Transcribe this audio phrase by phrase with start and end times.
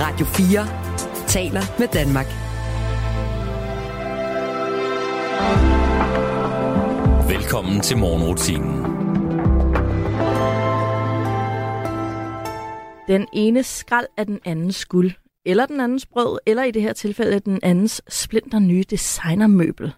[0.00, 0.66] Radio 4
[1.26, 2.26] taler med Danmark.
[7.28, 8.82] Velkommen til morgenrutinen.
[13.08, 15.10] Den ene skrald er den andens guld,
[15.46, 19.92] eller den andens brød, eller i det her tilfælde den andens splinter nye designermøbel.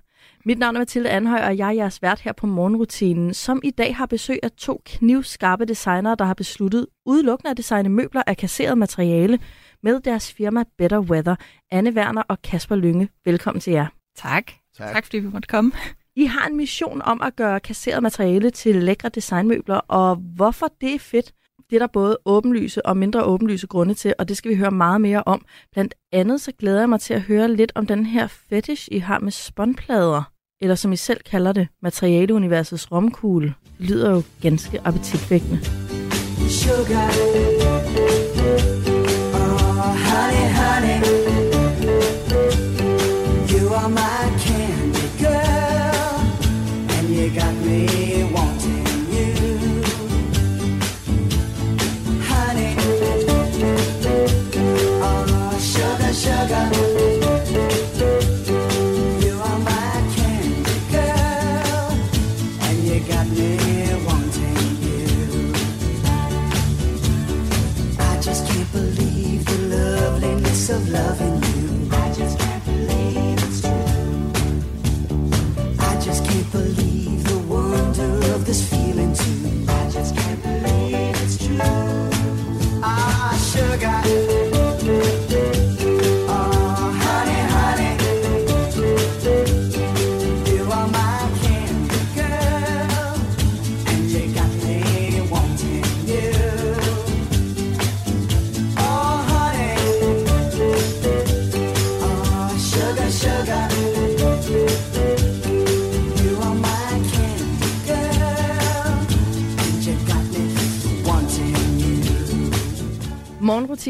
[0.51, 3.71] Mit navn er Mathilde Anhøj, og jeg er jeres vært her på morgenrutinen, som i
[3.71, 8.37] dag har besøg af to knivskarpe designere, der har besluttet udelukkende at designe møbler af
[8.37, 9.39] kasseret materiale
[9.83, 11.37] med deres firma Better Weather.
[11.71, 13.87] Anne Werner og Kasper Lynge, velkommen til jer.
[14.17, 14.53] Tak.
[14.77, 14.93] tak.
[14.93, 15.73] Tak fordi vi måtte komme.
[16.17, 20.95] I har en mission om at gøre kasseret materiale til lækre designmøbler, og hvorfor det
[20.95, 21.33] er fedt,
[21.71, 24.71] det er der både åbenlyse og mindre åbenlyse grunde til, og det skal vi høre
[24.71, 25.45] meget mere om.
[25.73, 28.99] Blandt andet så glæder jeg mig til at høre lidt om den her fetish, I
[28.99, 30.23] har med spåndplader,
[30.61, 33.55] eller som I selv kalder det, materialeuniversets romkugle.
[33.79, 35.59] Lyder jo ganske appetitvækkende.
[36.49, 37.70] Sugar.
[79.11, 79.60] This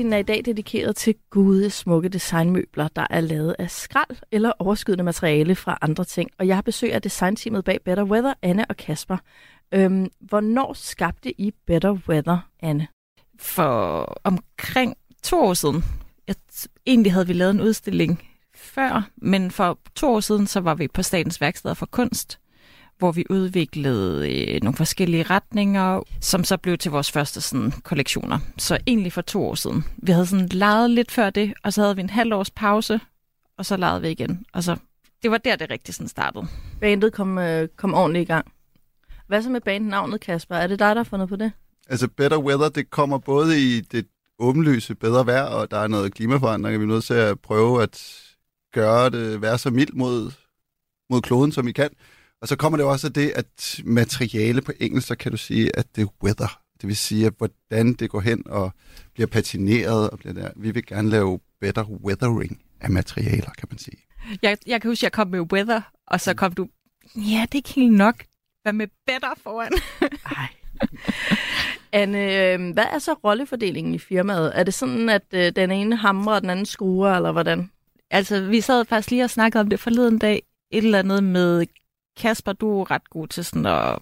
[0.01, 4.53] Morgenrutinen er i dag dedikeret til gode, smukke designmøbler, der er lavet af skrald eller
[4.59, 6.31] overskydende materiale fra andre ting.
[6.39, 9.17] Og jeg har besøg af designteamet bag Better Weather, Anne og Kasper.
[9.73, 12.89] Øhm, hvornår skabte I Better Weather, Anne?
[13.39, 15.85] For omkring to år siden,
[16.29, 16.37] jeg,
[16.87, 18.23] egentlig havde vi lavet en udstilling
[18.55, 22.39] før, men for to år siden, så var vi på Statens Værksteder for Kunst,
[23.01, 28.39] hvor vi udviklede øh, nogle forskellige retninger, som så blev til vores første sådan, kollektioner.
[28.59, 29.85] Så egentlig for to år siden.
[29.97, 33.01] Vi havde sådan leget lidt før det, og så havde vi en halv års pause,
[33.59, 34.45] og så legede vi igen.
[34.53, 34.77] Og så,
[35.23, 36.47] det var der, det rigtig sådan startede.
[36.81, 38.53] Bandet kom, øh, kom ordentligt i gang.
[39.27, 40.57] Hvad så med bandnavnet, Kasper?
[40.57, 41.53] Er det dig, der har fundet på det?
[41.89, 44.07] Altså Better Weather, det kommer både i det
[44.39, 47.83] åbenlyse bedre vejr, og der er noget klimaforandring, og vi er nødt til at prøve
[47.83, 48.23] at
[48.73, 50.33] gøre det, være så mildt mod,
[51.11, 51.91] mod kloden, som vi kan.
[52.43, 55.77] Og så kommer det også af det, at materiale på engelsk, så kan du sige,
[55.77, 56.61] at det er weather.
[56.81, 58.73] Det vil sige, at hvordan det går hen og
[59.15, 60.11] bliver patineret.
[60.11, 60.51] Og bliver der.
[60.57, 63.97] Vi vil gerne lave better weathering af materialer, kan man sige.
[64.43, 66.69] Jeg, jeg kan huske, at jeg kom med weather, og så kom du,
[67.17, 68.25] ja, det er ikke helt nok.
[68.63, 69.73] Hvad med better foran?
[70.37, 70.49] Ej.
[71.93, 74.53] Anne, øh, hvad er så rollefordelingen i firmaet?
[74.55, 77.71] Er det sådan, at øh, den ene hamrer, og den anden skruer, eller hvordan?
[78.11, 80.43] Altså, vi sad faktisk lige og snakkede om det forleden dag.
[80.73, 81.67] Et eller andet med
[82.21, 83.99] Kasper, du er ret god til sådan at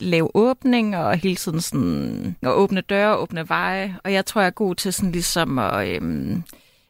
[0.00, 3.98] lave åbning og hele tiden sådan at åbne døre, åbne veje.
[4.04, 6.42] Og jeg tror, jeg er god til sådan ligesom at, øhm,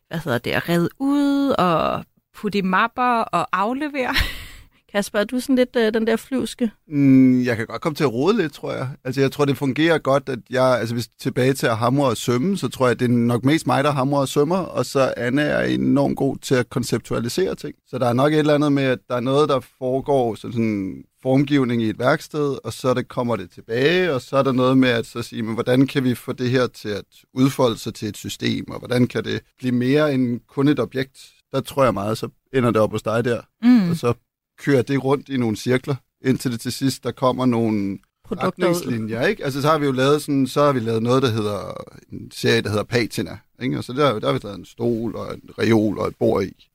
[0.08, 2.04] hvad hedder det, at redde ud og
[2.34, 4.14] putte i mapper og aflevere.
[4.92, 6.70] Kasper, er du sådan lidt øh, den der flyvske?
[6.88, 8.88] Mm, jeg kan godt komme til at rode lidt, tror jeg.
[9.04, 12.16] Altså, jeg tror, det fungerer godt, at jeg, altså hvis tilbage til at hamre og
[12.16, 15.14] sømme, så tror jeg, det er nok mest mig, der hamrer og sømmer, og så
[15.16, 17.74] Anne er enormt god til at konceptualisere ting.
[17.86, 20.52] Så der er nok et eller andet med, at der er noget, der foregår sådan,
[20.52, 24.52] sådan formgivning i et værksted, og så det kommer det tilbage, og så er der
[24.52, 27.04] noget med at så sige, men hvordan kan vi få det her til at
[27.34, 31.18] udfolde sig til et system, og hvordan kan det blive mere end kun et objekt?
[31.52, 33.90] Der tror jeg meget, så ender det op hos dig der, Mm.
[33.90, 34.14] og så
[34.58, 35.94] kører det rundt i nogle cirkler,
[36.24, 37.98] indtil det til sidst, der kommer nogle
[38.32, 39.44] retningslinjer, ikke?
[39.44, 42.30] Altså, så har vi jo lavet sådan, så har vi lavet noget, der hedder, en
[42.30, 43.78] serie, der hedder Patina, ikke?
[43.78, 46.44] Og så der, der har vi lavet en stol og en reol og et bord
[46.44, 46.66] i.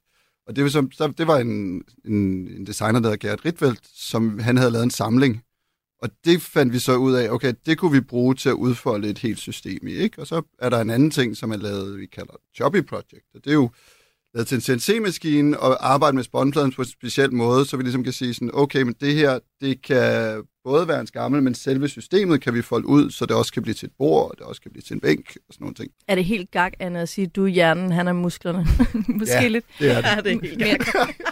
[0.47, 3.79] Og det var, som, så, det var en, en, en designer, der hedder Gerhard Ritfeldt,
[3.95, 5.43] som han havde lavet en samling.
[6.01, 9.09] Og det fandt vi så ud af, okay, det kunne vi bruge til at udfolde
[9.09, 10.21] et helt system i, ikke?
[10.21, 13.25] Og så er der en anden ting, som er lavet, vi kalder Choppy Project.
[13.35, 13.69] Og det er jo
[14.33, 18.03] lavet til en CNC-maskine og arbejde med spåndpladen på en speciel måde, så vi ligesom
[18.03, 21.87] kan sige sådan, okay, men det her, det kan både være en skammel, men selve
[21.89, 24.45] systemet kan vi folde ud, så det også kan blive til et bord, og det
[24.45, 25.91] også kan blive til en bænk og sådan nogle ting.
[26.07, 28.67] Er det helt gak, Anna, at sige, du er hjernen, han er musklerne?
[29.19, 29.47] Måske Ja.
[29.47, 29.65] lidt.
[29.79, 30.07] Det er det.
[30.07, 30.77] ja, det er helt Men jeg,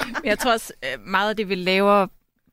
[0.04, 2.08] men jeg tror også, øh, meget af det, vi laver,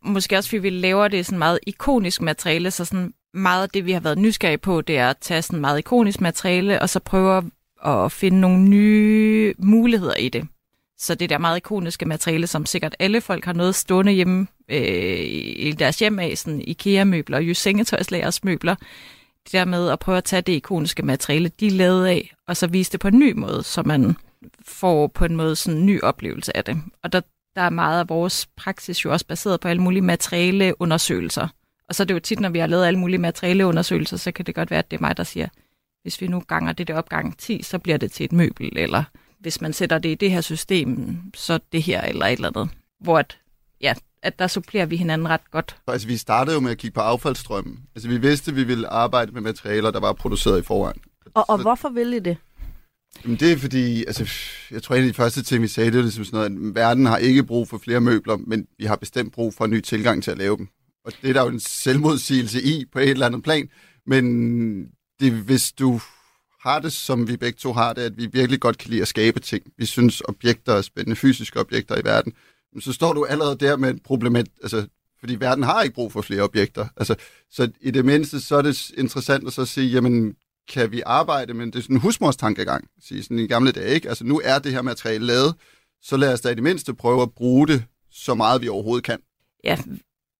[0.04, 3.86] måske også fordi vi laver det sådan meget ikonisk materiale, så sådan meget af det,
[3.86, 7.00] vi har været nysgerrige på, det er at tage sådan meget ikonisk materiale, og så
[7.00, 7.44] prøve at
[8.12, 10.48] finde nogle nye muligheder i det.
[10.98, 15.20] Så det der meget ikoniske materiale, som sikkert alle folk har noget stående hjemme øh,
[15.56, 18.74] i deres hjem af, sådan IKEA-møbler, Jys Sengetøjslagers møbler,
[19.44, 22.66] det der med at prøve at tage det ikoniske materiale, de lavede af, og så
[22.66, 24.16] vise det på en ny måde, så man
[24.66, 26.76] får på en måde sådan en ny oplevelse af det.
[27.02, 27.20] Og der,
[27.56, 31.48] der er meget af vores praksis jo også baseret på alle mulige materialeundersøgelser.
[31.88, 34.44] Og så er det jo tit, når vi har lavet alle mulige materialeundersøgelser, så kan
[34.44, 35.48] det godt være, at det er mig, der siger,
[36.06, 39.04] hvis vi nu ganger det der opgang 10, så bliver det til et møbel, eller
[39.40, 42.68] hvis man sætter det i det her system, så det her eller et eller andet.
[43.00, 43.38] Hvor at,
[43.80, 45.76] ja, at der supplerer vi hinanden ret godt.
[45.88, 47.78] Altså, vi startede jo med at kigge på affaldsstrømmen.
[47.94, 51.00] Altså, vi vidste, at vi ville arbejde med materialer, der var produceret i forvejen.
[51.34, 52.36] Og, og Så- hvorfor vil I det?
[53.24, 54.28] Jamen, det er fordi, altså,
[54.70, 56.74] jeg tror, en af de første ting, vi sagde, det er ligesom sådan noget, at
[56.74, 59.80] verden har ikke brug for flere møbler, men vi har bestemt brug for en ny
[59.80, 60.68] tilgang til at lave dem.
[61.04, 63.68] Og det er der jo en selvmodsigelse i på et eller andet plan.
[64.06, 64.88] Men
[65.20, 66.00] det, hvis du
[66.60, 69.08] har det, som vi begge to har det, at vi virkelig godt kan lide at
[69.08, 69.62] skabe ting.
[69.78, 72.32] Vi synes, objekter er spændende, fysiske objekter i verden.
[72.72, 74.86] Men så står du allerede der med et problem, altså,
[75.20, 76.86] fordi verden har ikke brug for flere objekter.
[76.96, 77.14] Altså,
[77.50, 80.36] så i det mindste, så er det interessant at så sige, jamen,
[80.68, 84.08] kan vi arbejde, men det er sådan en husmorstankegang, sige sådan i gamle dage, ikke?
[84.08, 85.54] Altså nu er det her materiale lavet,
[86.02, 89.04] så lad os da i det mindste prøve at bruge det så meget vi overhovedet
[89.04, 89.18] kan.
[89.64, 89.78] Ja,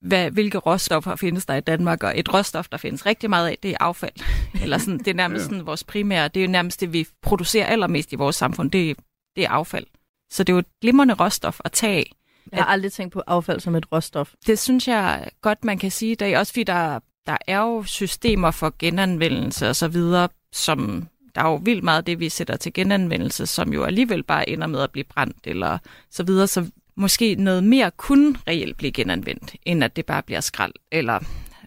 [0.06, 2.03] hvad, hvilke råstoffer findes der i Danmark?
[2.03, 4.12] Og et råstof, der findes rigtig meget af, det er affald.
[4.62, 5.49] Eller sådan, det er nærmest Ja.
[5.49, 8.91] sådan vores primære, det er jo nærmest det, vi producerer allermest i vores samfund, det,
[8.91, 8.94] er-
[9.37, 9.87] det er affald.
[10.32, 12.12] Så det er jo et glimrende råstof at tage af.
[12.53, 14.32] Jeg har aldrig tænkt på affald som et råstof.
[14.47, 17.82] Det synes jeg godt, man kan sige i dag, også fordi der, der er jo
[17.82, 22.29] systemer for genanvendelse og så videre, som der er jo vildt meget af det, vi
[22.29, 25.79] sætter til genanvendelse, som jo alligevel bare ender med at blive brændt eller
[26.11, 30.40] så videre, så måske noget mere kunne reelt blive genanvendt, end at det bare bliver
[30.40, 31.20] skrald eller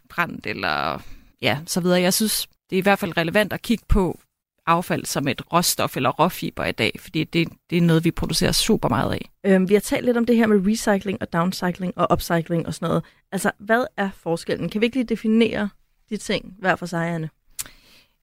[0.10, 1.04] brændt eller
[1.42, 2.02] ja, så videre.
[2.02, 4.20] Jeg synes, det er i hvert fald relevant at kigge på
[4.66, 8.52] affald som et råstof eller råfiber i dag, fordi det, det er noget, vi producerer
[8.52, 9.30] super meget af.
[9.44, 12.74] Øhm, vi har talt lidt om det her med recycling og downcycling og upcycling og
[12.74, 13.04] sådan noget.
[13.32, 14.70] Altså, hvad er forskellen?
[14.70, 15.70] Kan vi ikke lige definere
[16.10, 17.30] de ting hver for sig, Anne?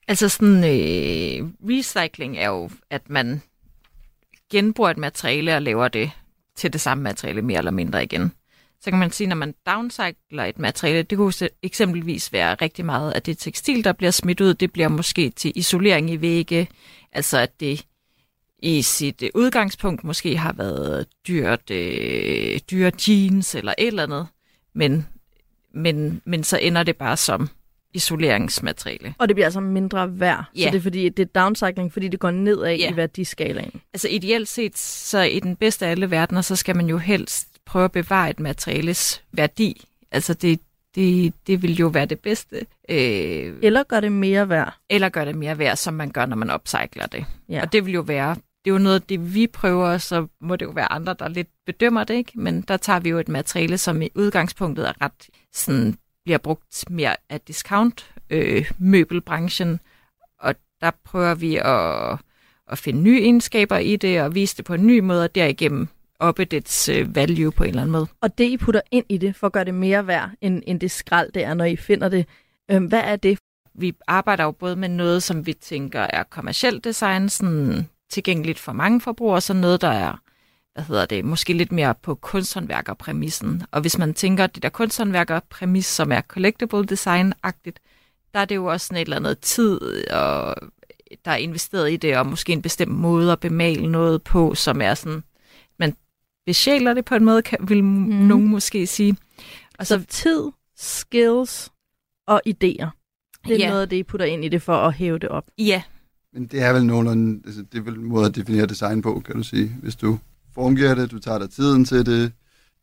[0.08, 3.42] Altså sådan, øh, recycling er jo, at man
[4.50, 6.10] genbruger et materiale og laver det
[6.56, 8.32] til det samme materiale mere eller mindre igen.
[8.80, 11.32] Så kan man sige, når man downcycler et materiale, det kunne
[11.62, 15.52] eksempelvis være rigtig meget af det tekstil, der bliver smidt ud, det bliver måske til
[15.54, 16.68] isolering i vægge,
[17.12, 17.86] altså at det
[18.58, 24.26] i sit øh, udgangspunkt måske har været dyrt, øh, dyre jeans eller et eller andet,
[24.74, 25.06] men,
[25.74, 27.48] men, men så ender det bare som
[27.96, 29.14] isoleringsmateriale.
[29.18, 30.44] Og det bliver altså mindre værd.
[30.56, 30.64] Ja.
[30.64, 32.92] Så det er, fordi, det er downcycling, fordi det går nedad Ja.
[32.92, 33.80] i værdiskalaen.
[33.94, 37.48] Altså ideelt set, så i den bedste af alle verdener, så skal man jo helst
[37.66, 39.84] prøve at bevare et materiales værdi.
[40.12, 40.60] Altså det,
[40.94, 42.56] det, det vil jo være det bedste.
[42.88, 44.74] Øh, Eller gør det mere værd.
[44.90, 47.24] eller gøre det mere værd, som man gør, når man upcycler det.
[47.48, 47.62] Ja.
[47.62, 50.56] Og det vil jo være, det er jo noget af det, vi prøver, så må
[50.56, 52.32] det jo være andre, der lidt bedømmer det, ikke?
[52.34, 55.12] Men der tager vi jo et materiale, som i udgangspunktet er ret
[55.54, 59.80] sådan, bliver brugt mere af discount øh, møbelbranchen,
[60.40, 62.18] og der prøver vi at,
[62.72, 65.88] at finde nye egenskaber i det, og vise det på en ny måde, og derigennem
[66.20, 68.06] oppe dets øh, value på en eller anden måde.
[68.20, 70.80] Og det, I putter ind i det, for at gøre det mere værd, end, end
[70.80, 72.26] det skrald, det er, når I finder det.
[72.70, 73.38] Øhm, hvad er det?
[73.78, 78.72] vi arbejder jo både med noget, som vi tænker er kommercielt design, sådan tilgængeligt for
[78.72, 80.20] mange forbrugere, så noget, der er,
[80.76, 83.62] hvad hedder det, måske lidt mere på kunsthåndværkerpræmissen.
[83.70, 87.78] Og hvis man tænker, det der kunsthåndværkerpræmis, som er collectible design-agtigt,
[88.34, 89.80] der er det jo også sådan et eller andet tid,
[90.10, 90.54] og
[91.24, 94.80] der er investeret i det, og måske en bestemt måde at bemale noget på, som
[94.80, 95.22] er sådan,
[95.78, 95.96] man
[96.46, 97.90] besjæler det på en måde, kan, vil mm.
[98.12, 99.16] nogen måske sige.
[99.78, 101.70] Og Så tid, skills
[102.26, 102.88] og idéer.
[103.48, 103.68] Det er Ja.
[103.68, 105.44] noget af det, I putter ind i det for at hæve det op.
[105.58, 105.82] ja,
[106.32, 109.20] Men det er vel nogenlunde, altså, det er vel en måde at definere design på,
[109.20, 109.68] kan du sige.
[109.82, 110.18] Hvis du
[110.56, 112.32] formgiver det, du tager dig tiden til det,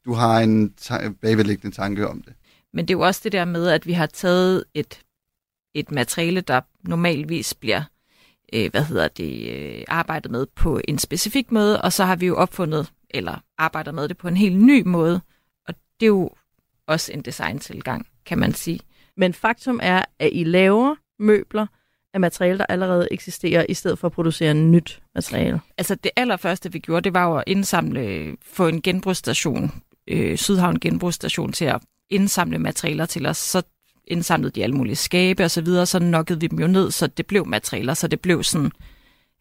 [0.05, 2.33] du har en ta- bagvedliggende tanke om det.
[2.73, 4.99] Men det er jo også det der med, at vi har taget et,
[5.73, 7.83] et materiale, der normalvis bliver
[8.53, 12.25] øh, hvad hedder det, øh, arbejdet med på en specifik måde, og så har vi
[12.25, 15.21] jo opfundet, eller arbejder med det på en helt ny måde,
[15.67, 16.29] og det er jo
[16.87, 18.79] også en designtilgang, kan man sige.
[19.17, 21.67] Men faktum er, at I laver møbler
[22.13, 25.61] af materiale, der allerede eksisterer, i stedet for at producere nyt materiale.
[25.77, 29.71] Altså det allerførste, vi gjorde, det var jo at indsamle, få en genbrugsstation,
[30.07, 33.37] øh, Sydhavn Genbrugsstation til at indsamle materialer til os.
[33.37, 33.61] Så
[34.07, 37.07] indsamlede de alle mulige skabe og så videre, så nokkede vi dem jo ned, så
[37.07, 38.71] det blev materialer, så det blev sådan,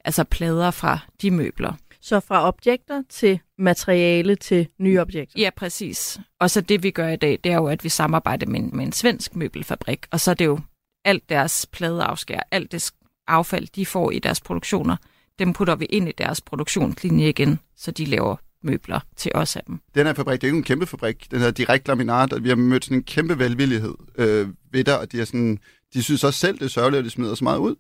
[0.05, 1.73] altså plader fra de møbler.
[2.01, 5.41] Så fra objekter til materiale til nye objekter.
[5.41, 6.21] Ja, præcis.
[6.41, 8.71] Og så det, vi gør i dag, det er jo, at vi samarbejder med en,
[8.73, 10.59] med en svensk møbelfabrik, og så er det jo
[11.05, 12.93] alt deres pladeafskær, alt det
[13.27, 14.97] affald, de får i deres produktioner,
[15.39, 19.63] dem putter vi ind i deres produktionslinje igen, så de laver møbler til os af
[19.67, 19.81] dem.
[19.95, 21.31] Den her fabrik, det er jo en kæmpe fabrik.
[21.31, 24.95] Den hedder Direkt Laminat, og vi har mødt sådan en kæmpe velvillighed øh, ved der,
[24.95, 25.59] og de, er sådan,
[25.95, 27.77] de synes også selv, det er sørgeligt, at de smider så meget ud.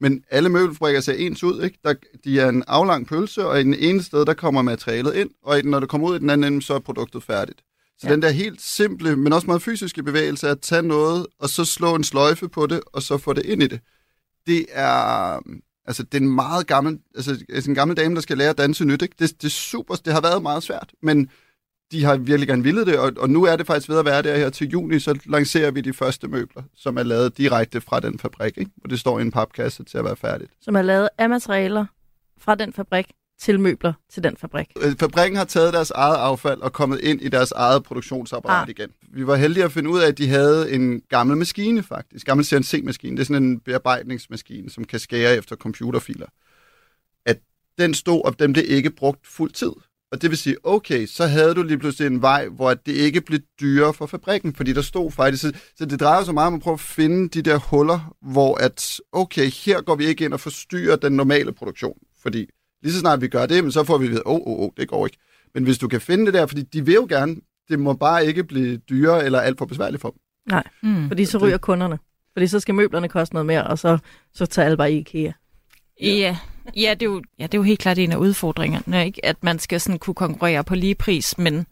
[0.00, 1.78] Men alle møbelfabrikker ser ens ud, ikke?
[1.84, 5.30] Der, de er en aflang pølse, og i den ene sted, der kommer materialet ind,
[5.42, 7.62] og når det kommer ud i den anden ende, så er produktet færdigt.
[7.98, 8.12] Så ja.
[8.12, 11.94] den der helt simple, men også meget fysiske bevægelse, at tage noget, og så slå
[11.94, 13.80] en sløjfe på det, og så få det ind i det,
[14.46, 15.38] det er,
[15.86, 18.84] altså, det er en meget gammel, altså, en gammel dame, der skal lære at danse
[18.84, 19.14] nyt, ikke?
[19.18, 21.30] Det, det er super, det har været meget svært, men
[21.92, 24.22] de har virkelig gerne ville det, og, og nu er det faktisk ved at være
[24.22, 28.00] der her til juni, så lancerer vi de første møbler, som er lavet direkte fra
[28.00, 28.70] den fabrik, ikke?
[28.84, 30.50] og det står i en papkasse til at være færdigt.
[30.60, 31.86] Som er lavet af materialer
[32.38, 33.06] fra den fabrik
[33.40, 34.66] til møbler til den fabrik.
[34.82, 38.70] Øh, fabrikken har taget deres eget affald og kommet ind i deres eget produktionsapparat ah.
[38.70, 38.90] igen.
[39.12, 42.46] Vi var heldige at finde ud af, at de havde en gammel maskine faktisk, gammel
[42.46, 43.16] CNC-maskine.
[43.16, 46.26] Det er sådan en bearbejdningsmaskine, som kan skære efter computerfiler.
[47.26, 47.38] At
[47.78, 49.72] den stod, og dem blev ikke brugt fuld tid.
[50.12, 53.20] Og det vil sige, okay, så havde du lige pludselig en vej, hvor det ikke
[53.20, 55.42] blev dyrere for fabrikken, fordi der stod faktisk...
[55.42, 58.56] Så, så det drejer sig meget om at prøve at finde de der huller, hvor
[58.56, 62.46] at, okay, her går vi ikke ind og forstyrrer den normale produktion, fordi
[62.82, 64.70] lige så snart vi gør det, men så får vi ved, åh, oh, oh, oh,
[64.76, 65.18] det går ikke.
[65.54, 67.36] Men hvis du kan finde det der, fordi de vil jo gerne,
[67.68, 70.18] det må bare ikke blive dyrere eller alt for besværligt for dem.
[70.50, 71.08] Nej, mm.
[71.08, 71.98] fordi så ryger kunderne.
[72.32, 73.98] Fordi så skal møblerne koste noget mere, og så,
[74.34, 75.32] så tager alle bare i IKEA.
[76.02, 76.36] Ja,
[76.76, 79.24] ja, det er jo, ja, det er jo helt klart en af udfordringerne, ikke?
[79.24, 81.66] at man skal sådan kunne konkurrere på lige pris, men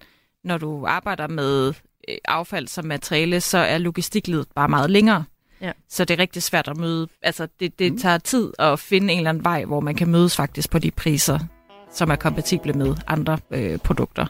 [0.45, 1.69] når du arbejder med
[2.09, 5.25] øh, affald som materiale, så er logistikledet bare meget længere.
[5.65, 5.73] Ja.
[5.89, 7.09] Så det er rigtig svært at møde.
[7.23, 7.99] Altså, det, det mm.
[7.99, 10.91] tager tid at finde en eller anden vej, hvor man kan mødes faktisk på de
[10.91, 11.39] priser,
[11.93, 14.27] som er kompatible med andre øh, produkter.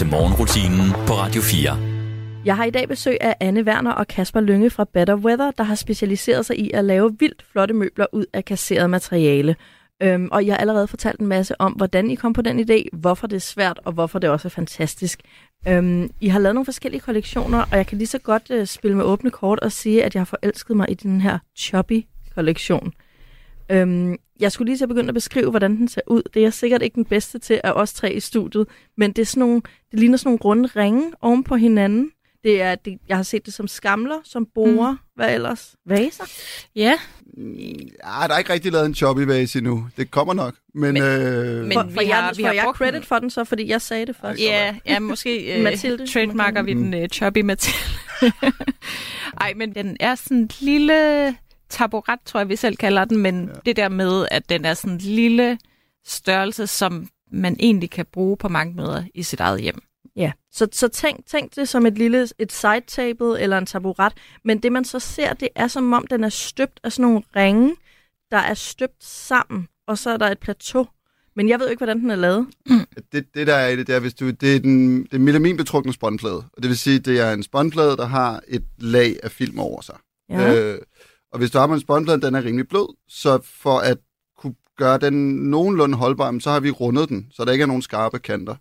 [0.00, 1.78] Til morgenrutinen på Radio 4.
[2.44, 5.64] Jeg har i dag besøg af Anne Werner og Kasper Lønge fra Better Weather, der
[5.64, 9.56] har specialiseret sig i at lave vildt flotte møbler ud af kasseret materiale.
[10.02, 12.82] Øhm, og jeg har allerede fortalt en masse om, hvordan I kom på den idé,
[12.92, 15.20] hvorfor det er svært, og hvorfor det også er fantastisk.
[15.68, 18.96] Øhm, I har lavet nogle forskellige kollektioner, og jeg kan lige så godt øh, spille
[18.96, 22.92] med åbne kort og sige, at jeg har forelsket mig i den her Choppy-kollektion.
[23.70, 26.22] Øhm, jeg skulle lige til at begynde at beskrive, hvordan den ser ud.
[26.34, 28.66] Det er jeg sikkert ikke den bedste til af os tre i studiet,
[28.96, 32.10] men det, er sådan nogle, det ligner sådan nogle runde ringe oven på hinanden.
[32.44, 34.98] Det er, det, jeg har set det som skamler, som borer, mm.
[35.16, 35.74] hvad ellers?
[35.86, 36.24] Vaser?
[36.76, 36.98] Ja,
[37.38, 39.86] Ja, der er ikke rigtig lavet en choppy vase endnu.
[39.96, 40.54] Det kommer nok.
[40.74, 42.94] Men, Men- øh, men- For, vi for jeg, har- vi får har jeg brugt credit
[42.94, 43.02] den.
[43.02, 44.40] for den så, fordi jeg sagde det først.
[44.40, 46.06] Ja, ja måske øh, Mathilde.
[46.06, 47.78] trademarker vi den øh, choppy Mathilde.
[49.40, 51.36] Ej, men den er sådan en lille
[51.70, 53.52] taburet, tror jeg, vi selv kalder den, men ja.
[53.66, 55.58] det der med, at den er sådan en lille
[56.04, 59.82] størrelse, som man egentlig kan bruge på mange måder i sit eget hjem.
[60.16, 64.12] Ja, så, så tænk, tænk det som et lille et side table eller en taburet,
[64.44, 67.22] men det man så ser, det er som om den er støbt af sådan nogle
[67.36, 67.76] ringe,
[68.30, 70.86] der er støbt sammen, og så er der et plateau.
[71.36, 72.46] Men jeg ved jo ikke, hvordan den er lavet.
[73.12, 75.18] det, det der er i det, det er, hvis du, det er den det er
[75.18, 76.36] melaminbetrukne spåndplade.
[76.36, 79.80] Og det vil sige, det er en spåndplade, der har et lag af film over
[79.80, 79.96] sig.
[80.30, 80.54] Ja.
[80.54, 80.78] Øh,
[81.32, 83.98] og hvis du har med en spånplade, den er rimelig blød, så for at
[84.38, 87.82] kunne gøre den nogenlunde holdbar, så har vi rundet den, så der ikke er nogen
[87.82, 88.56] skarpe kanter.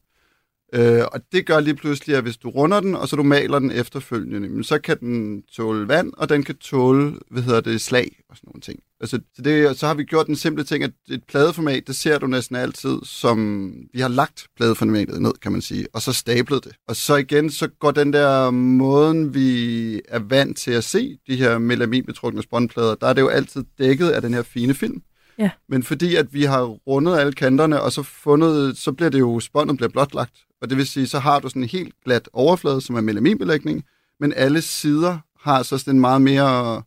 [0.73, 3.59] Øh, og det gør lige pludselig, at hvis du runder den, og så du maler
[3.59, 8.19] den efterfølgende, så kan den tåle vand, og den kan tåle, hvad hedder det, slag
[8.29, 8.79] og sådan nogle ting.
[9.01, 12.17] Altså, så, det, så har vi gjort den simple ting, at et pladeformat, det ser
[12.17, 16.63] du næsten altid som, vi har lagt pladeformatet ned, kan man sige, og så stablet
[16.63, 16.71] det.
[16.87, 21.35] Og så igen, så går den der måden, vi er vant til at se de
[21.35, 25.01] her melaminbetrukne spåndplader, der er det jo altid dækket af den her fine film.
[25.37, 25.49] Ja.
[25.69, 29.39] Men fordi at vi har rundet alle kanterne, og så fundet, så bliver det jo,
[29.39, 30.33] spåndet bliver blotlagt.
[30.61, 33.83] Og det vil sige, så har du sådan en helt glat overflade, som er melaminbelægning,
[34.19, 36.83] men alle sider har så sådan en meget mere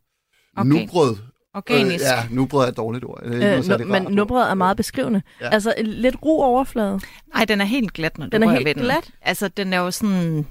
[0.57, 0.69] Okay.
[0.69, 1.17] nubrød.
[1.55, 1.95] Organisk.
[1.95, 3.21] Øh, ja, nubrød er et dårligt ord.
[3.25, 5.23] Det er Øh, nu, men nummeret er meget beskrivende.
[5.41, 5.49] Ja.
[5.49, 7.01] Altså en lidt ro overflade.
[7.35, 8.83] Nej, den er helt glat, når du Den er helt ved den.
[8.83, 9.11] glat?
[9.23, 10.47] Altså, den er jo sådan...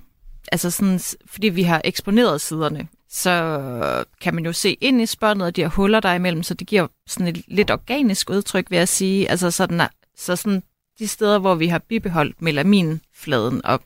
[0.51, 5.46] Altså sådan, fordi vi har eksponeret siderne, så kan man jo se ind i spåndet,
[5.48, 8.77] og de har huller der imellem, så det giver sådan et lidt organisk udtryk, vil
[8.77, 9.29] jeg sige.
[9.29, 9.81] Altså sådan,
[10.17, 10.63] så sådan
[11.00, 13.81] de steder, hvor vi har bibeholdt melaminfladen, og,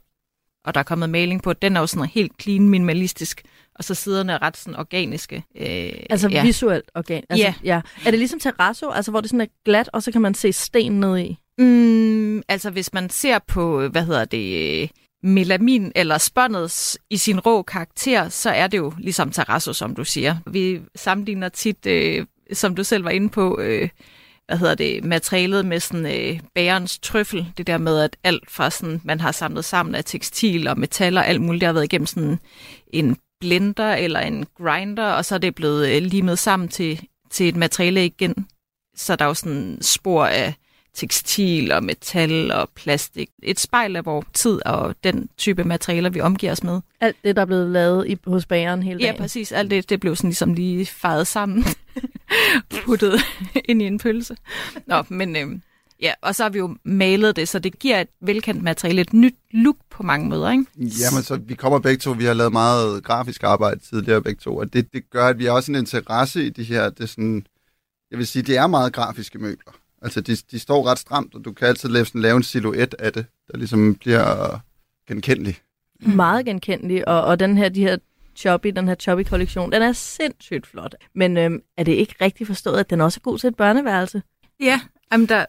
[0.65, 3.43] og der er kommet maling på, den er jo sådan helt clean minimalistisk,
[3.75, 5.43] og så siderne er ret sådan organiske.
[5.57, 6.43] Øh, Altså ja.
[6.43, 7.23] visuelt organ.
[7.29, 7.53] Altså, Ja.
[7.63, 7.81] ja.
[8.05, 10.53] Er det ligesom terrasso, altså hvor det sådan er glat, og så kan man se
[10.53, 11.37] sten ned i?
[11.57, 14.89] Mm, altså hvis man ser på, hvad hedder det,
[15.23, 20.03] melamin eller spåndet i sin rå karakter, så er det jo ligesom terrasso, som du
[20.03, 20.37] siger.
[20.47, 23.89] Vi sammenligner tit, øh, som du selv var inde på, øh,
[24.47, 27.47] hvad hedder det, materialet med sådan øh, bærens trøffel.
[27.57, 31.21] Det der med, at alt fra sådan, man har samlet sammen af tekstil og metaller,
[31.21, 32.39] alt muligt, der har været igennem sådan
[32.93, 37.47] en blender eller en grinder, og så er det blevet øh, limet sammen til, til
[37.49, 38.47] et materiale igen.
[38.95, 40.53] Så der er jo sådan spor af
[40.93, 43.29] tekstil og metal og plastik.
[43.43, 46.81] Et spejl af vores tid og den type materialer, vi omgiver os med.
[47.01, 49.17] Alt det, der er blevet lavet i, hos bageren hele Ja, dagen.
[49.21, 49.51] præcis.
[49.51, 51.63] Alt det, det blev sådan ligesom lige fejet sammen.
[52.85, 53.13] Puttet
[53.65, 54.35] ind i en pølse.
[54.85, 55.47] Nå, men øh,
[56.01, 59.13] ja, og så har vi jo malet det, så det giver et velkendt materiale, et
[59.13, 60.65] nyt look på mange måder, ikke?
[60.77, 64.57] Jamen, så vi kommer begge to, vi har lavet meget grafisk arbejde tidligere begge to,
[64.57, 67.07] og det, det gør, at vi har også en interesse i de her, det er
[67.07, 67.45] sådan,
[68.11, 69.73] jeg vil sige, det er meget grafiske møbler.
[70.01, 72.95] Altså, de, de står ret stramt, og du kan altid lave, sådan, lave en silhuet
[72.99, 74.59] af det, der ligesom bliver
[75.07, 75.57] genkendelig.
[75.99, 77.97] Meget genkendelig, og, og den her, de her
[78.35, 80.95] choppy, den her choppy-kollektion, den er sindssygt flot.
[81.15, 84.21] Men øhm, er det ikke rigtigt forstået, at den også er god til et børneværelse?
[84.59, 84.81] Ja,
[85.11, 85.45] jamen der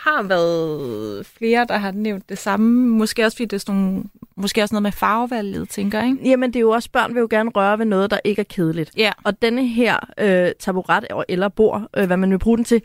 [0.00, 2.88] har været flere, der har nævnt det samme.
[2.90, 4.02] Måske også fordi det er sådan nogle,
[4.36, 6.16] måske også noget med farvevalget, tænker jeg?
[6.24, 8.44] Jamen, det er jo også, børn vil jo gerne røre ved noget, der ikke er
[8.48, 8.90] kedeligt.
[8.96, 9.12] Ja.
[9.24, 12.82] Og denne her øh, taburet eller bord, øh, hvad man vil bruge den til,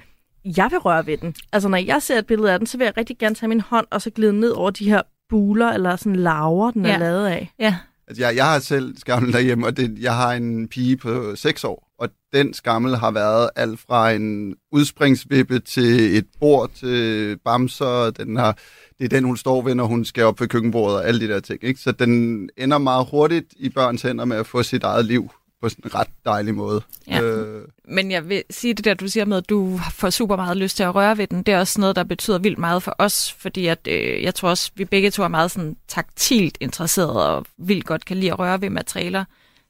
[0.58, 1.36] jeg vil røre ved den.
[1.54, 3.62] Altså, når jeg ser et billede af den, så vil jeg rigtig gerne tage min
[3.62, 6.94] hånd og så glide ned over de her buler eller sådan laver, den Ja.
[6.94, 7.52] er lavet af.
[7.60, 7.76] Ja,
[8.08, 11.64] Altså, jeg, jeg har selv skammel derhjemme, og det, jeg har en pige på 6
[11.64, 18.10] år, og den skammel har været alt fra en udspringsvippe til et bord til bamser.
[18.10, 18.58] Den har,
[19.00, 21.34] det er den, hun står ved, når hun skal op ved køkkenbordet og alle de
[21.34, 21.64] der ting.
[21.64, 21.80] Ikke?
[21.80, 25.32] Så den ender meget hurtigt i børns hænder med at få sit eget liv
[25.62, 26.82] på sådan en ret dejlig måde.
[27.08, 27.22] Ja.
[27.22, 30.58] Øh, men jeg vil sige det der, du siger med, at du får super meget
[30.58, 31.44] lyst til at røre ved den.
[31.44, 34.50] Det er også noget, der betyder vildt meget for os, fordi at, øh, jeg tror
[34.50, 38.40] også, vi begge to er meget sådan taktilt interesserede og vildt godt kan lide at
[38.40, 39.26] røre ved materialer.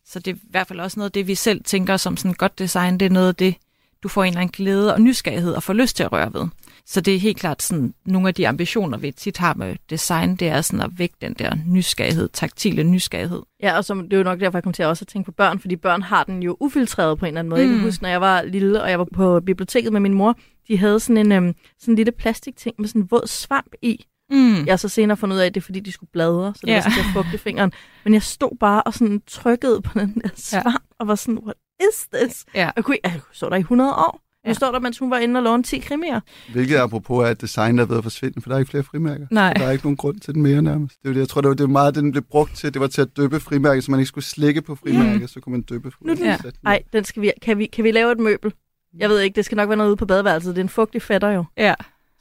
[0.06, 2.34] Så det er i hvert fald også noget af det, vi selv tænker som sådan
[2.34, 2.98] godt design.
[3.00, 3.56] Det er noget af det,
[4.04, 6.48] du får en eller anden glæde og nysgerrighed og får lyst til at røre ved.
[6.86, 10.36] Så det er helt klart sådan, nogle af de ambitioner, vi tit har med design,
[10.36, 13.42] det er sådan at vække den der nysgerrighed, taktile nysgerrighed.
[13.64, 15.32] Ja, og som, det er jo nok derfor, jeg kom til også at tænke på
[15.32, 17.62] børn, fordi børn har den jo ufiltreret på en eller anden måde.
[17.62, 17.68] Mm.
[17.68, 17.84] Jeg kan Mm.
[17.88, 20.38] huske, når jeg var lille, og jeg var på biblioteket med min mor,
[20.68, 24.06] De havde sådan en, øhm, sådan en lille plastikting med sådan en våd svamp i.
[24.32, 24.56] Mm.
[24.66, 26.62] Jeg har så senere fundet ud af, at det er fordi, de skulle bladre, så
[26.62, 26.76] det Ja.
[26.76, 27.72] var sådan at fugte fingeren.
[28.04, 31.56] Men jeg stod bare og sådan trykkede på den der svamp, og var sådan, what
[31.82, 32.46] is this?
[32.56, 32.70] Ja.
[32.76, 34.22] Jeg, kunne, ikke- jeg så der i 100 år.
[34.46, 34.54] Nu Ja.
[34.54, 36.20] står der, mens hun var inde og låne 10 krimier.
[36.52, 38.84] Hvilket apropos er et design, der er ved at forsvinde, for der er ikke flere
[38.84, 39.28] frimærker.
[39.32, 39.54] Nej.
[39.54, 40.96] Der er ikke nogen grund til den mere nærmest.
[41.02, 42.74] Det er jo det, jeg tror, det var, det var meget, den blev brugt til.
[42.74, 45.52] Det var til at døbe frimærker, så man ikke skulle slikke på frimærker, så kunne
[45.52, 46.26] man døbe frimærker.
[46.26, 46.38] Ja.
[46.64, 48.54] Nej, den skal vi, kan, vi, kan vi lave et møbel?
[48.98, 50.56] Jeg ved ikke, det skal nok være noget ude på badeværelset.
[50.56, 51.46] Det er en fugtig fætter jo.
[51.58, 51.74] Ja.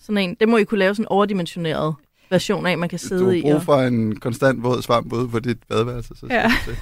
[0.05, 0.37] Sådan en.
[0.41, 1.95] Det må I kunne lave sådan en overdimensioneret
[2.31, 3.41] version af, man kan Du sidde har i.
[3.43, 3.63] brug Og...
[3.63, 6.15] for en konstant våd svamp ude på dit badeværelse.
[6.17, 6.53] Så Ja.
[6.67, 6.71] du.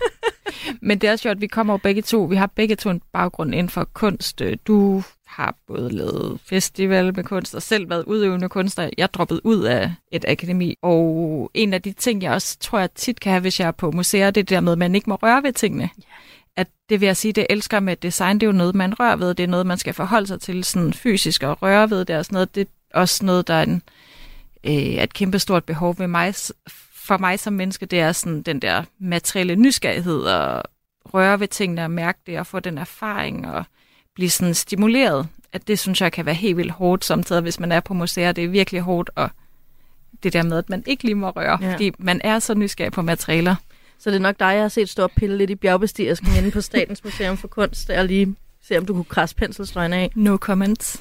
[0.82, 2.22] Men det er også sjovt, at vi kommer jo begge to.
[2.24, 4.40] Vi har begge to en baggrund inden for kunst.
[4.40, 8.90] Øh, Du har både lavet festival med kunst og selv været udøvende kunstner.
[8.98, 10.76] Jeg droppede ud af et akademi.
[10.82, 13.70] Og en af de ting, jeg også tror, jeg tit kan have, hvis jeg er
[13.72, 15.90] på museer, det er det der med, at man ikke må røre ved tingene.
[16.56, 19.16] At det vil jeg sige, det elsker med design, det er jo noget, man rører
[19.16, 19.35] ved.
[19.35, 22.24] Det er noget, man skal forholde sig til sådan fysisk og røre ved det og
[22.24, 22.54] sådan noget.
[22.54, 23.83] Det er også noget, der er en,
[24.64, 26.35] øh, er et kæmpestort behov ved mig,
[26.94, 27.87] for mig som menneske.
[27.87, 30.62] Det er sådan den der materielle nysgerrighed og
[31.05, 33.64] røre ved tingene og mærke det og få den erfaring og
[34.14, 35.28] blive sådan stimuleret.
[35.52, 38.33] At det synes jeg kan være helt vildt hårdt samtidig, hvis man er på museer.
[38.33, 39.31] Det er virkelig hårdt og
[40.22, 41.72] det der med, at man ikke lige må røre, Ja.
[41.72, 43.55] fordi man er så nysgerrig på materialer.
[43.98, 46.50] Så det er nok dig, jeg har set stå og pille lidt i bjergbestigersken inde
[46.50, 48.35] på Statens Museum for Kunst, og lige
[48.68, 50.11] se, om du kunne krasse penselstrøgene af.
[50.14, 51.00] No comments.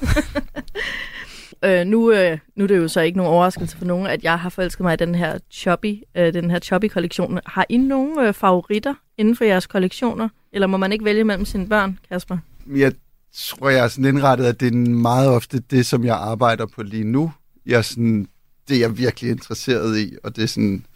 [1.64, 4.38] Øh, nu, øh, nu er det jo så ikke nogen overraskelse for nogen, at jeg
[4.38, 7.40] har forelsket mig i den her Choppy, øh, den her Choppy-kollektion.
[7.46, 10.28] Har I nogen øh, favoritter inden for jeres kollektioner?
[10.52, 12.38] Eller må man ikke vælge mellem sine børn, Kasper?
[12.76, 12.92] Jeg
[13.34, 16.82] tror, jeg er sådan indrettet, at det er meget ofte det, som jeg arbejder på
[16.82, 17.32] lige nu.
[17.66, 18.26] Jeg er sådan,
[18.68, 20.86] det er jeg virkelig interesseret i, og det er sådan...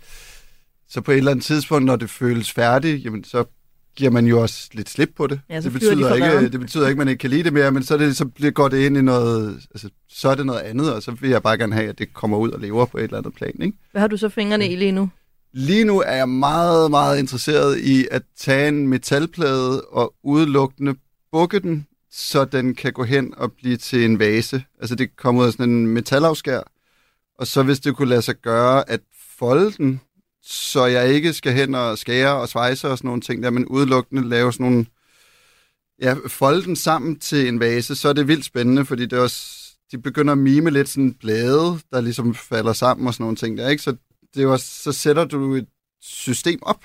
[0.88, 3.44] Så på et eller andet tidspunkt, når det føles færdigt, jamen så
[3.96, 5.40] giver man jo også lidt slip på det.
[5.50, 6.42] Ja, det, de betyder reden.
[6.42, 8.16] ikke, det betyder ikke, at man ikke kan lide det mere, men så, er det,
[8.16, 11.10] så bliver, går det ind i noget, altså, så er det noget andet, og så
[11.10, 13.34] vil jeg bare gerne have, at det kommer ud og lever på et eller andet
[13.34, 13.62] plan.
[13.62, 13.78] Ikke?
[13.92, 15.10] Hvad har du så fingrene i lige nu?
[15.52, 20.94] Lige nu er jeg meget, meget interesseret i at tage en metalplade og udelukkende
[21.32, 24.64] bukke den, så den kan gå hen og blive til en vase.
[24.80, 26.60] Altså det kommer ud af sådan en metalafskær,
[27.38, 29.00] og så hvis det kunne lade sig gøre at
[29.38, 30.00] folde den,
[30.48, 33.66] så jeg ikke skal hen og skære og svejse og sådan nogle ting der, men
[33.66, 34.86] udelukkende lave sådan nogle,
[36.02, 39.22] ja, folde den sammen til en vase, så er det vildt spændende, fordi det er
[39.22, 39.56] også,
[39.92, 43.58] de begynder at mime lidt sådan blade, der ligesom falder sammen og sådan nogle ting
[43.58, 43.82] der, ikke?
[43.82, 43.96] Så
[44.34, 45.66] det er også, så sætter du et
[46.02, 46.84] system op,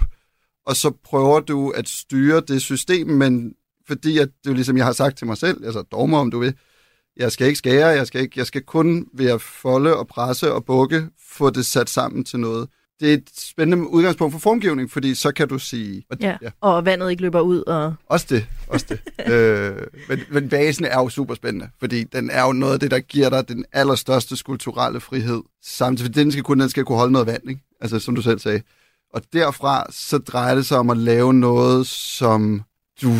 [0.65, 3.55] og så prøver du at styre det system, men
[3.87, 6.39] fordi at det er ligesom jeg har sagt til mig selv, altså dogmer om du
[6.39, 6.53] vil,
[7.17, 10.53] jeg skal ikke skære, jeg skal, ikke, jeg skal kun ved at folde og presse
[10.53, 12.69] og bukke, få det sat sammen til noget.
[13.01, 16.03] Det er et spændende udgangspunkt for formgivning, fordi så kan du sige...
[16.09, 16.37] Og, Ja.
[16.61, 17.61] Og vandet ikke løber ud.
[17.61, 17.93] Og...
[18.07, 18.99] Også det, også det.
[19.33, 19.77] øh,
[20.09, 22.99] men, men vasen er jo super spændende, fordi den er jo noget af det, der
[22.99, 25.41] giver dig den allerstørste skulpturelle frihed.
[25.63, 27.61] Samtidig, fordi den skal, kunne, den skal kunne holde noget vand, ikke?
[27.81, 28.61] Altså, som du selv sagde.
[29.13, 32.61] Og derfra, så drejer det sig om at lave noget, som
[33.01, 33.13] du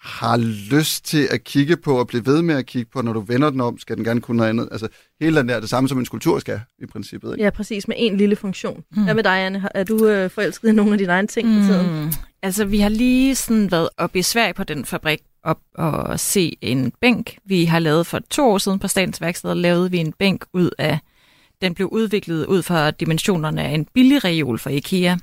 [0.00, 0.36] har
[0.70, 3.02] lyst til at kigge på og blive ved med at kigge på.
[3.02, 4.68] Når du vender den om, skal den gerne kunne noget andet.
[4.72, 4.88] Altså,
[5.20, 7.32] hele den der, det samme som en skulptur skal, i princippet.
[7.32, 7.44] Ikke?
[7.44, 8.84] Ja, præcis, med en lille funktion.
[8.96, 9.04] Mm.
[9.04, 9.68] Hvad med dig, Anne?
[9.74, 12.04] Er du øh, forelsket i nogle af dine egne ting for tiden?
[12.04, 12.12] Mm.
[12.42, 16.56] Altså, vi har lige sådan været oppe i Sverige på den fabrik op og se
[16.60, 17.38] en bænk.
[17.44, 20.70] Vi har lavet for to år siden på Statens Værksted, lavede vi en bænk ud
[20.78, 20.98] af,
[21.62, 25.16] den blev udviklet ud fra dimensionerne af en billig reol fra IKEA.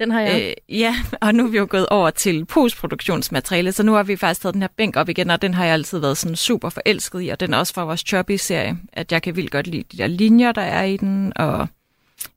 [0.00, 0.54] Den har jeg.
[0.70, 4.16] Øh, ja, og nu er vi jo gået over til postproduktionsmateriale, så nu har vi
[4.16, 6.68] faktisk taget den her bænk op igen, og den har jeg altid været sådan super
[6.68, 9.84] forelsket i, og den er også fra vores Choppy-serie, at jeg kan vildt godt lide
[9.92, 11.68] de der linjer, der er i den, og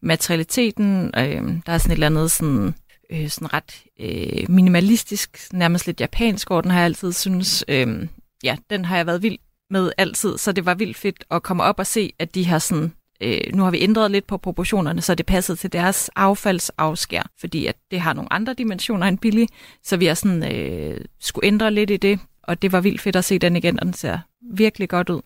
[0.01, 1.11] materialiteten.
[1.17, 2.75] Øh, der er sådan et eller andet sådan,
[3.09, 7.65] øh, sådan ret øh, minimalistisk, nærmest lidt japansk over den har jeg altid synes.
[7.67, 8.07] Øh,
[8.43, 9.37] ja, den har jeg været vild
[9.69, 12.59] med altid, så det var vildt fedt at komme op og se, at de har
[12.59, 17.23] sådan øh, nu har vi ændret lidt på proportionerne, så det passede til deres affaldsafskær,
[17.39, 19.47] fordi at det har nogle andre dimensioner end billig,
[19.83, 23.15] så vi har sådan øh, skulle ændre lidt i det, og det var vildt fedt
[23.15, 24.19] at se den igen, og den ser
[24.53, 25.21] virkelig godt ud.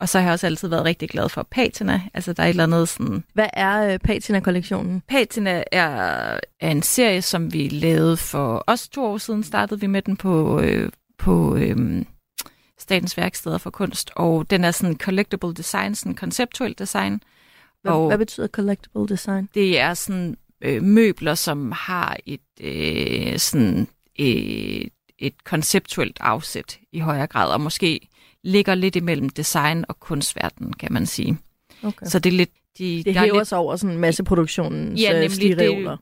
[0.00, 2.02] Og så har jeg også altid været rigtig glad for patina.
[2.14, 3.24] Altså der er et eller andet sådan...
[3.34, 5.02] Hvad er øh, Patina-kollektionen?
[5.08, 5.86] Patina er,
[6.60, 9.42] er en serie, som vi lavede for os to år siden.
[9.42, 12.04] Startede vi med den på, øh, på øh,
[12.82, 17.22] Statens Værksteder for Kunst, og den er sådan collectible design, sådan konceptuel design.
[17.82, 19.48] Hvad, Og- hvad betyder collectible design?
[19.54, 26.98] Det er sådan øh, møbler, som har et øh, sådan et, et konceptuelt afsæt i
[26.98, 28.08] højere grad, og måske
[28.44, 31.38] ligger lidt imellem design og kunstverden, kan man sige.
[31.82, 32.06] Okay.
[32.06, 32.50] Så det er lidt...
[32.78, 35.96] De, Det der, er hæver lidt, sig over sådan masseproduktionens Ja, ja, nemlig stireoler.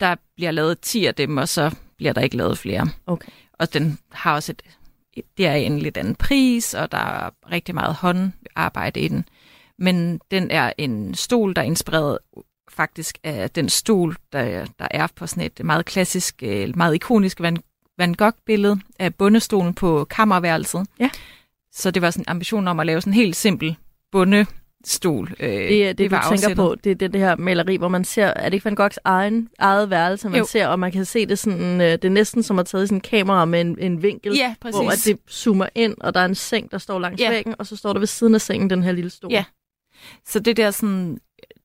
[0.00, 2.88] der bliver lavet 10 af dem, og så bliver der ikke lavet flere.
[3.06, 3.28] Okay.
[3.52, 4.62] Og den har også et,
[5.36, 9.28] det er en lidt anden pris, og der er rigtig meget håndarbejde i den.
[9.78, 12.18] Men den er en stol, der er inspireret
[12.70, 17.40] faktisk af den stol, der, der er på sådan et meget klassisk, øh, meget ikonisk
[17.40, 17.56] Van,
[17.98, 20.86] Van Gogh-billede af bundestolen på kammerværelset.
[21.00, 21.10] Ja.
[21.72, 23.76] Så det var sådan en ambition om at lave sådan en helt simpel
[24.86, 25.32] bundestol.
[25.40, 26.74] Øh, Det er det, det var du tænker på.
[26.84, 29.48] Det er det, det her maleri, hvor man ser, er det ikke Van Goghs egen,
[29.58, 30.46] eget værelse, man Jo.
[30.46, 32.96] ser, og man kan se det sådan, øh, det er næsten som at tage sådan
[32.96, 34.76] en kamera med en, en vinkel, Ja, præcis.
[34.76, 37.30] hvor at det zoomer ind, og der er en seng, der står langs Ja.
[37.30, 39.30] væggen, og så står der ved siden af sengen den her lille stol.
[39.32, 39.44] Ja.
[40.26, 41.18] Så det der sådan,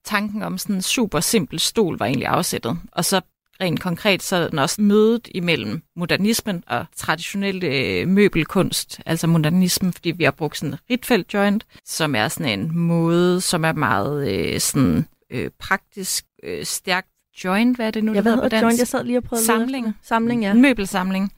[0.04, 2.78] tanken om sådan en super simpel stol var egentlig afsættet.
[2.92, 3.20] Og så
[3.62, 9.92] rent konkret, så er den også mødet imellem modernismen og traditionel øh, møbelkunst, altså modernismen,
[9.92, 13.72] fordi vi har brugt sådan en Ritfeldt joint, som er sådan en måde, som er
[13.72, 17.08] meget øh, sådan øh, praktisk, øh, stærkt
[17.44, 18.62] joint, hvad er det nu, Ja, det hedder på dansk?
[18.62, 18.78] joint?
[18.78, 19.86] Jeg sad lige og prøvede Samling.
[19.86, 19.94] det.
[20.02, 20.54] Samling, ja.
[20.54, 21.32] Møbelsamling,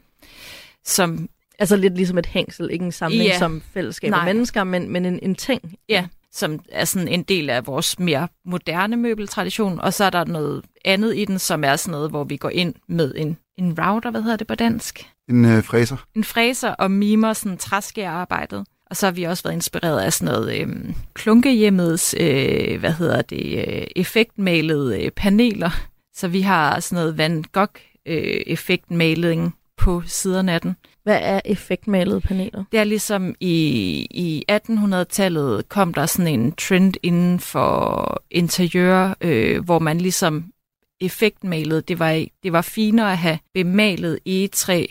[0.84, 3.38] som Altså lidt ligesom et hængsel, ikke en samling Ja.
[3.38, 4.24] som fællesskab af Nej.
[4.24, 5.74] mennesker, men, men en, en ting.
[5.88, 10.24] Ja, som er sådan en del af vores mere moderne møbeltradition, og så er der
[10.24, 13.78] noget andet i den, som er sådan noget, hvor vi går ind med en, en
[13.78, 15.10] router, hvad hedder det på dansk?
[15.28, 15.96] En øh, fræser.
[16.14, 18.66] En fræser og mimer sådan træskærarbejdet.
[18.90, 23.22] Og så har vi også været inspireret af sådan noget øhm, klunkehjemmets, øh, hvad hedder
[23.22, 25.70] det, øh, effektmalede øh, paneler.
[26.14, 30.76] Så vi har sådan noget Van Gogh øh, effektmaling på siderne af den.
[31.04, 32.64] Hvad er effektmalede paneler?
[32.72, 33.56] Det er ligesom i,
[34.10, 40.44] i 1800-tallet kom der sådan en trend inden for interiør, øh, hvor man ligesom
[41.00, 44.86] effektmalede, det var, det var finere at have bemalet egetræ,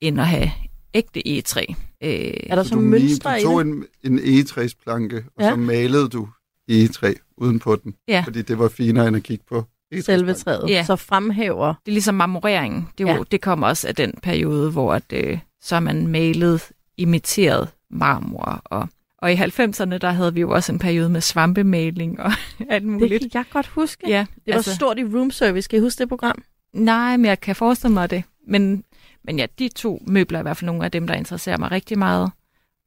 [0.00, 0.50] end at have
[0.94, 1.64] ægte egetræ.
[2.02, 2.10] Øh,
[2.46, 3.70] Er der så du, mi- mønstre i du tog det?
[3.72, 5.50] en, en egetræsplanke, og Ja.
[5.50, 6.28] så malede du
[6.68, 7.94] egetræ uden på den.
[8.08, 8.22] Ja.
[8.26, 10.44] Fordi det var finere end at kigge på Selve egetræsplanken.
[10.44, 10.70] træet.
[10.70, 10.84] Ja.
[10.84, 11.66] Så fremhæver.
[11.66, 12.88] det er ligesom marmoreringen.
[12.98, 13.18] Det, jo, Ja.
[13.30, 16.62] det kommer også af den periode, hvor at, øh, så man malet
[16.96, 18.62] imiteret marmor.
[18.64, 22.32] Og, og i 90'erne, der havde vi jo også en periode med svampemaling og
[22.70, 23.20] alt Det muligt.
[23.20, 24.08] kan jeg godt huske.
[24.08, 24.74] Ja, Det var altså...
[24.74, 25.68] stort i room service.
[25.68, 26.42] Kan I huske det program?
[26.72, 28.24] Nej, men jeg kan forestille mig det.
[28.48, 28.84] Men,
[29.24, 31.70] men ja, de to møbler er i hvert fald nogle af dem, der interesserer mig
[31.70, 32.30] rigtig meget.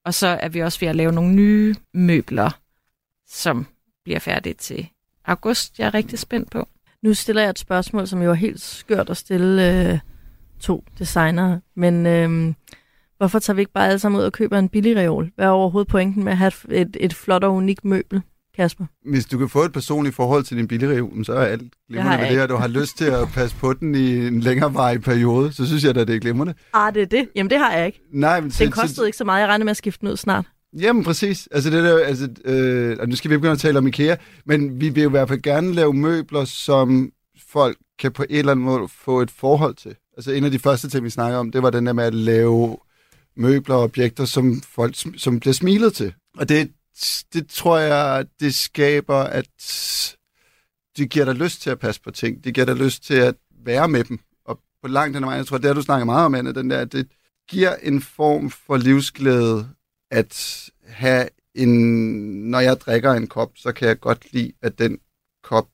[0.05, 2.49] Og så er vi også ved at lave nogle nye møbler,
[3.29, 3.65] som
[4.03, 4.87] bliver færdige til
[5.25, 5.79] august.
[5.79, 6.67] Jeg er rigtig spændt på.
[7.01, 9.99] Nu stiller jeg et spørgsmål, som jo er helt skørt at stille øh,
[10.59, 11.61] to designere.
[11.75, 12.53] Men øh,
[13.17, 15.31] hvorfor tager vi ikke bare alle sammen ud og køber en billig reol?
[15.35, 18.21] Hvad er overhovedet pointen med at have et, et, flot og unikt møbel,
[18.55, 18.85] Kasper?
[19.05, 22.29] Hvis du kan få et personligt forhold til din billigreol, så er alt glimrende ved
[22.29, 25.67] det, og du har lyst til at passe på den i en længerevarig periode, så
[25.67, 26.53] synes jeg da, det er glimrende.
[26.73, 27.29] Ah, det er det.
[27.35, 28.01] Jamen, det har jeg ikke.
[28.11, 29.41] Nej, men Den kostede ikke så meget.
[29.41, 30.45] Jeg regner med at skifte den ud snart.
[30.73, 31.47] Jamen præcis.
[31.51, 34.15] Altså det der, altså, øh, og nu skal vi ikke begynde at tale om IKEA,
[34.45, 37.11] men vi vil jo i hvert fald gerne lave møbler, som
[37.47, 39.95] folk kan på et eller andet måde få et forhold til.
[40.17, 42.13] Altså en af de første ting, vi snakker om, det var den der med at
[42.13, 42.77] lave
[43.35, 46.13] møbler og objekter, som folk som bliver smilet til.
[46.37, 46.71] Og det,
[47.33, 49.47] det tror jeg, det skaber, at
[50.97, 52.43] det giver dig lyst til at passe på ting.
[52.43, 54.19] Det giver dig lyst til at være med dem.
[54.45, 56.69] Og på langt den vej, jeg tror, det har du snakker meget om, Anna, den
[56.69, 57.07] der, det
[57.49, 59.69] giver en form for livsglæde
[60.11, 61.69] at have en...
[62.51, 64.99] Når jeg drikker en kop, så kan jeg godt lide, at den
[65.43, 65.67] kop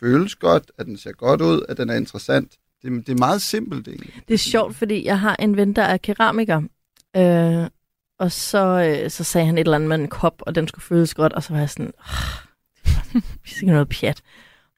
[0.00, 2.58] føles godt, at den ser godt ud, at den er interessant.
[2.82, 4.14] Det, det er meget simpelt egentlig.
[4.28, 6.62] Det er sjovt, fordi jeg har en ven, der er keramiker.
[7.16, 7.66] Øh,
[8.18, 10.82] og så, øh, så sagde han et eller andet med en kop, og den skulle
[10.84, 11.32] føles godt.
[11.32, 14.22] Og så var jeg sådan, "Ah, det er noget pjat.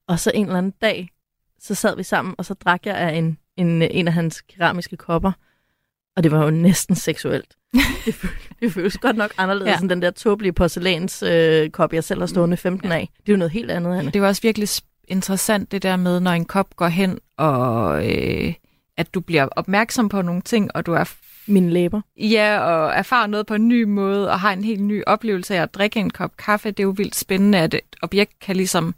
[0.09, 1.09] Og så en eller anden dag,
[1.61, 4.97] så sad vi sammen, og så drak jeg af en, en, en af hans keramiske
[4.97, 5.33] kopper.
[6.17, 7.57] Og det var jo næsten seksuelt.
[8.05, 9.73] det, føles, det føles godt nok anderledes Ja.
[9.73, 9.79] ja.
[9.81, 13.09] end den der tåbelige porcelæns øh, kop, jeg selv har stående 15 af.
[13.21, 14.11] Det er jo noget helt andet, Anne.
[14.11, 18.07] Det var også virkelig sp- interessant det der med, når en kop går hen, og
[18.11, 18.55] øh,
[18.97, 21.05] at du bliver opmærksom på nogle ting, og du er
[21.47, 22.01] Mine læber.
[22.17, 25.63] Ja, og erfare noget på en ny måde, og har en helt ny oplevelse af
[25.63, 26.71] at drikke en kop kaffe.
[26.71, 28.95] Det er jo vildt spændende, at et objekt kan ligesom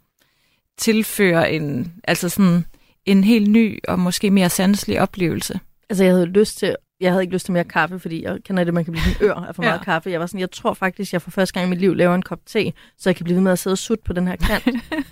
[0.79, 2.64] tilføre en, altså sådan
[3.05, 5.61] en helt ny og måske mere sanselig oplevelse.
[5.90, 8.64] Altså, jeg havde lyst til, jeg havde ikke lyst til mere kaffe, fordi jeg kender
[8.64, 9.68] det, man kan blive sådan ør af for Ja.
[9.68, 10.11] meget kaffe.
[10.11, 12.22] Jeg var sådan, jeg tror faktisk, jeg for første gang i mit liv laver en
[12.22, 14.37] kop te, så jeg kan blive ved med at sidde og sutte på den her
[14.37, 14.64] kant.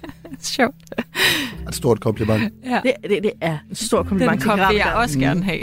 [0.55, 0.75] Sjovt.
[1.69, 2.53] Et stort kompliment.
[2.65, 2.81] Ja.
[2.83, 5.61] det, det, det er en stor Den kompliment til kop vil jeg også gerne have.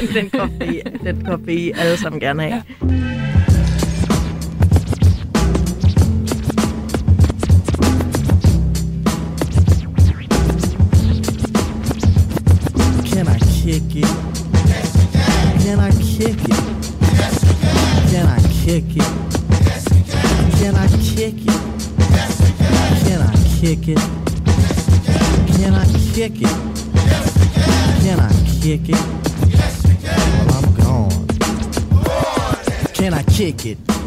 [0.00, 2.54] Den, den, kop vil den kop vil I alle sammen gerne have.
[2.54, 2.62] Ja.
[13.04, 14.33] Can I kick it?
[23.76, 23.98] Kick it?
[25.56, 25.84] Can I
[26.14, 26.48] kick it?
[28.02, 28.30] Can I
[28.62, 29.00] kick it?
[30.46, 31.26] Well, I'm gone.
[32.94, 34.03] Can I kick it?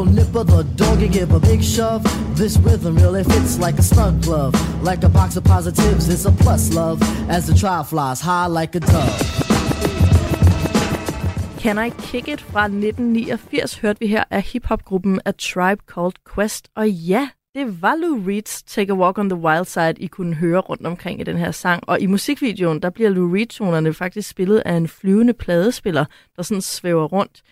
[0.00, 2.02] nipper the dog and give a big shove.
[2.34, 4.54] This rhythm really fits like a snug glove.
[4.82, 6.98] Like a box of positives, it's a plus love.
[7.28, 9.18] As the trial flies high like a dove.
[11.62, 16.68] Can I Kick It fra 1989 hørte vi her af hiphopgruppen A Tribe Called Quest.
[16.74, 20.34] Og ja, det var Lou Reed's Take a Walk on the Wild Side, I kunne
[20.34, 21.88] høre rundt omkring i den her sang.
[21.88, 26.04] Og i musikvideoen, der bliver Lou Reed-tonerne faktisk spillet af en flyvende pladespiller,
[26.36, 27.42] der sådan svæver rundt.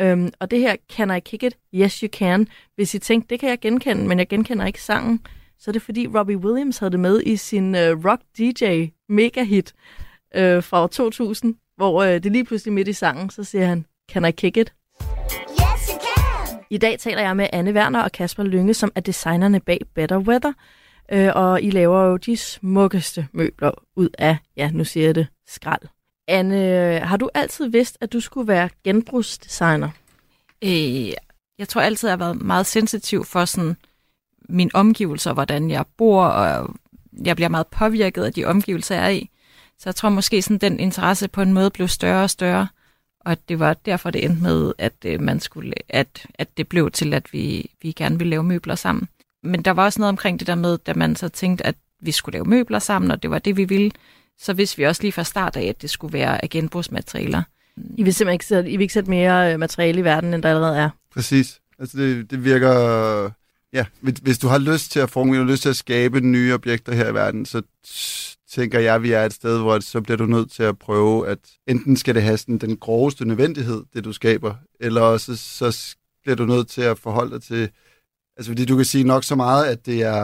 [0.00, 1.56] Øhm, og det her, Can I Kick It?
[1.74, 2.48] Yes, you can.
[2.74, 5.20] Hvis I tænkte, det kan jeg genkende, men jeg genkender ikke sangen,
[5.58, 9.42] så er det fordi Robbie Williams havde det med i sin uh, Rock DJ mega
[9.42, 9.74] hit
[10.36, 13.86] uh, fra år 2000, hvor uh, det lige pludselig midt i sangen, så siger han,
[14.10, 14.72] Can I Kick It?
[15.50, 16.58] Yes, you can.
[16.70, 20.18] I dag taler jeg med Anne Werner og Kasper Lynge, som er designerne bag Better
[20.18, 20.52] Weather.
[21.12, 25.26] Øh, og I laver jo de smukkeste møbler ud af, ja, nu siger jeg det,
[25.46, 25.82] skrald.
[26.28, 29.88] Anne, har du altid vidst, at du skulle være genbrugsdesigner?
[30.64, 31.12] Øh,
[31.58, 33.76] jeg tror altid, jeg har været meget sensitiv for sådan
[34.48, 36.74] mine omgivelser, hvordan jeg bor, og
[37.24, 39.30] jeg bliver meget påvirket af de omgivelser, jeg er i.
[39.78, 42.68] Så jeg tror måske, sådan den interesse på en måde blev større og større,
[43.20, 46.90] og det var derfor, det endte med, at øh, man skulle, at, at det blev
[46.90, 49.08] til, at vi, vi gerne ville lave møbler sammen.
[49.42, 52.12] Men der var også noget omkring det der med, da man så tænkte, at vi
[52.12, 53.90] skulle lave møbler sammen, og det var det, vi ville,
[54.38, 57.42] så vidste vi også lige fra start af, at det skulle være af genbrugsmaterialer.
[57.96, 60.42] I vil simpelthen ikke sætte, I vil ikke sætte mere øh, materiale i verden, end
[60.42, 60.90] der allerede er.
[61.12, 61.60] Præcis.
[61.78, 63.30] Altså det, det virker...
[63.72, 66.94] Ja, hvis, hvis du har lyst til at formule, lyst til at skabe nye objekter
[66.94, 67.62] her i verden, så
[68.50, 71.28] tænker jeg, at vi er et sted, hvor så bliver du nødt til at prøve,
[71.28, 75.96] at enten skal det have sådan den groveste nødvendighed, det du skaber, eller også så
[76.22, 77.68] bliver du nødt til at forholde dig til,
[78.36, 80.22] altså fordi du kan sige nok så meget, at det er,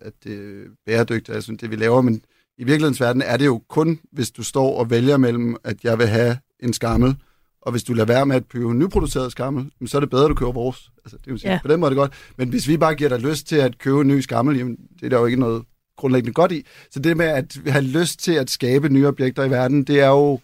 [0.00, 2.24] at det er bæredygtigt, altså det vi laver, men
[2.58, 5.98] i virkelighedens verden er det jo kun, hvis du står og vælger mellem, at jeg
[5.98, 7.16] vil have en skammel,
[7.62, 10.28] og hvis du lader være med at købe nyproduceret skammel, så er det bedre, at
[10.28, 10.90] du køber vores.
[11.04, 11.54] Altså, det vil sige, Ja.
[11.54, 11.60] ja.
[11.62, 12.12] På den måde er det godt.
[12.36, 15.04] Men hvis vi bare giver dig lyst til at købe en ny skammel, jamen, det
[15.06, 15.62] er der jo ikke noget
[15.96, 16.66] grundlæggende godt i.
[16.90, 20.08] Så det med at have lyst til at skabe nye objekter i verden, det er
[20.08, 20.40] jo,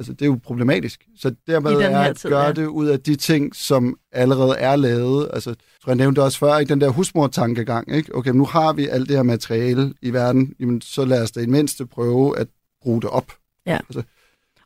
[0.00, 1.04] altså, det er jo problematisk.
[1.18, 2.52] Så dermed er at tid, gøre ja.
[2.52, 5.30] det ud af de ting, som allerede er lavet.
[5.32, 6.70] Altså, jeg tror, jeg nævnte også før, ikke?
[6.70, 7.94] den der husmor-tankegang.
[7.94, 8.14] Ikke?
[8.14, 11.40] Okay, nu har vi alt det her materiale i verden, jamen, så lad os da
[11.40, 12.46] i mindste prøve at
[12.82, 13.32] bruge det op.
[13.66, 13.76] Ja.
[13.88, 14.02] Altså,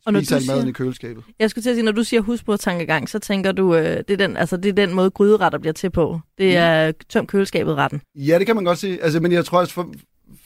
[0.06, 1.24] Og når du alt maden siger- i køleskabet.
[1.38, 4.16] Jeg skulle til at sige, når du siger husbordtankegang, så tænker du, øh, det, er
[4.16, 6.20] den, altså, det er den måde, gryderetter bliver til på.
[6.38, 8.00] Det er tøm køleskabet retten.
[8.14, 9.02] Ja, det kan man godt sige.
[9.02, 9.92] Altså, men jeg tror også, for,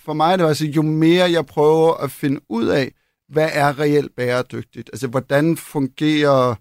[0.04, 2.92] for mig er det også, jo mere jeg prøver at finde ud af,
[3.28, 4.90] hvad er reelt bæredygtigt?
[4.92, 6.54] Altså, hvordan fungerer...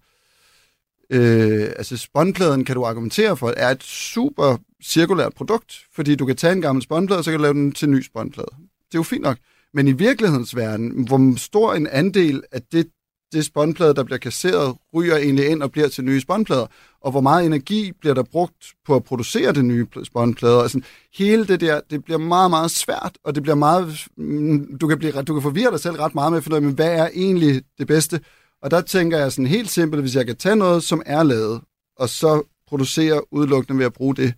[1.10, 6.36] Øh, altså, spåndpladen kan du argumentere for, er et super cirkulært produkt, fordi du kan
[6.36, 8.49] tage en gammel spåndplade, og så kan du lave den til en ny spåndplade.
[8.51, 9.38] Det er jo fint nok.
[9.73, 12.88] Men i virkelighedens verden, hvor stor en andel af det,
[13.32, 16.66] det spåndplade, der bliver kasseret, ryger egentlig ind og bliver til nye spåndplader,
[17.02, 20.62] og hvor meget energi bliver der brugt på at producere det nye pl- spåndplader.
[20.62, 20.82] Altså,
[21.18, 24.98] hele det der, det bliver meget, meget svært, og det bliver meget, mm, du kan,
[25.00, 27.10] blive, du kan forvirre dig selv ret meget med at finde ud af, hvad er
[27.13, 28.20] egentlig det bedste?
[28.62, 31.62] Og der tænker jeg sådan helt simpelt, hvis jeg kan tage noget, som er lavet,
[31.98, 34.34] og så producere udelukkende ved at bruge det,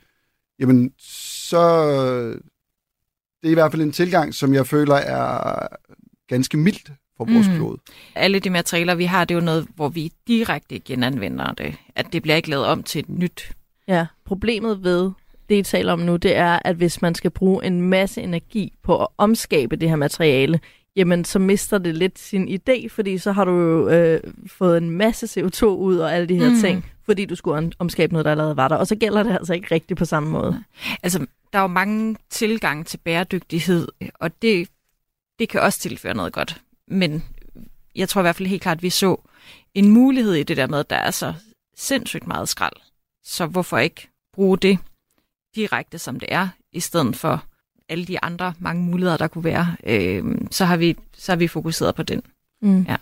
[0.59, 1.61] jamen så
[3.41, 5.67] det er i hvert fald en tilgang, som jeg føler er
[6.27, 6.91] ganske mildt
[7.27, 7.55] for vores mm.
[7.55, 7.77] klode.
[8.15, 11.75] Alle de materialer, vi har, det er jo noget, hvor vi direkte genanvender det.
[11.95, 13.51] At det bliver ikke lavet om til et nyt.
[13.87, 15.11] Ja, problemet ved
[15.49, 18.73] det, I taler om nu, det er, at hvis man skal bruge en masse energi
[18.83, 20.59] på at omskabe det her materiale,
[20.95, 24.89] jamen så mister det lidt sin idé, fordi så har du jo øh, fået en
[24.91, 26.59] masse CO2 ud og alle de her Mm.
[26.59, 28.75] ting, fordi du skulle om- omskabe noget, der allerede var der.
[28.75, 30.63] Og så gælder det altså ikke rigtigt på samme måde.
[31.03, 31.19] Altså,
[31.53, 33.87] der er jo mange tilgange til bæredygtighed,
[34.19, 34.67] og det,
[35.39, 36.61] det kan også tilføre noget godt.
[36.89, 37.23] Men
[37.95, 39.21] jeg tror i hvert fald helt klart, at vi så
[39.73, 41.33] en mulighed i det der med, at der er så
[41.77, 42.75] sindssygt meget skrald.
[43.23, 44.79] Så hvorfor ikke bruge det
[45.55, 47.43] direkte, som det er, i stedet for
[47.89, 49.75] alle de andre mange muligheder, der kunne være.
[49.83, 52.21] Øh, så, har vi, så har vi fokuseret på den.
[52.61, 52.81] Mm.
[52.81, 52.95] Ja.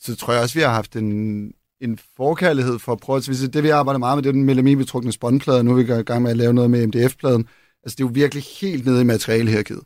[0.00, 3.38] Så tror jeg også, vi har haft en, en forkærlighed for at prøve at hvis
[3.38, 5.64] det, vi arbejder meget med, det er den melaminbetrukne spåndplade.
[5.64, 7.48] Nu er vi i gang med at lave noget med MDF-pladen.
[7.84, 9.82] Altså, det er jo virkelig helt nede i materialehierarkiet.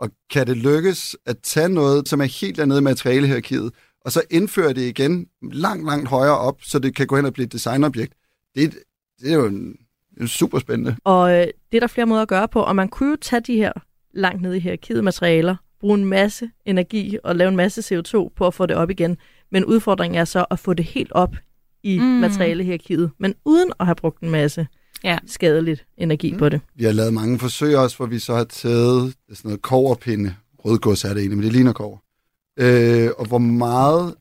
[0.00, 3.72] Og kan det lykkes at tage noget, som er helt dernede i materialehierarkiet,
[4.04, 7.32] og så indføre det igen langt, langt højere op, så det kan gå hen og
[7.32, 8.12] blive et designobjekt,
[8.54, 8.74] det er et
[9.20, 9.76] det er jo en,
[10.20, 10.96] en super spændende.
[11.04, 13.40] Og øh, det er der flere måder at gøre på, og man kunne jo tage
[13.40, 13.72] de her
[14.14, 18.46] langt nede i hierarkiet materialer, bruge en masse energi og lave en masse CO2 på
[18.46, 19.16] at få det op igen.
[19.50, 21.36] Men udfordringen er så at få det helt op
[21.82, 21.98] i.
[21.98, 22.04] Mm.
[22.04, 24.66] materialehierarkiet, men uden at have brugt en masse
[25.04, 25.18] Ja.
[25.26, 26.38] skadeligt energi mm.
[26.38, 26.60] på det.
[26.74, 30.34] Vi har lavet mange forsøg også, hvor vi så har taget sådan noget koverpinde.
[30.64, 31.98] Rødgods er det egentlig, men det ligner kover.
[32.56, 34.14] Øh, og hvor meget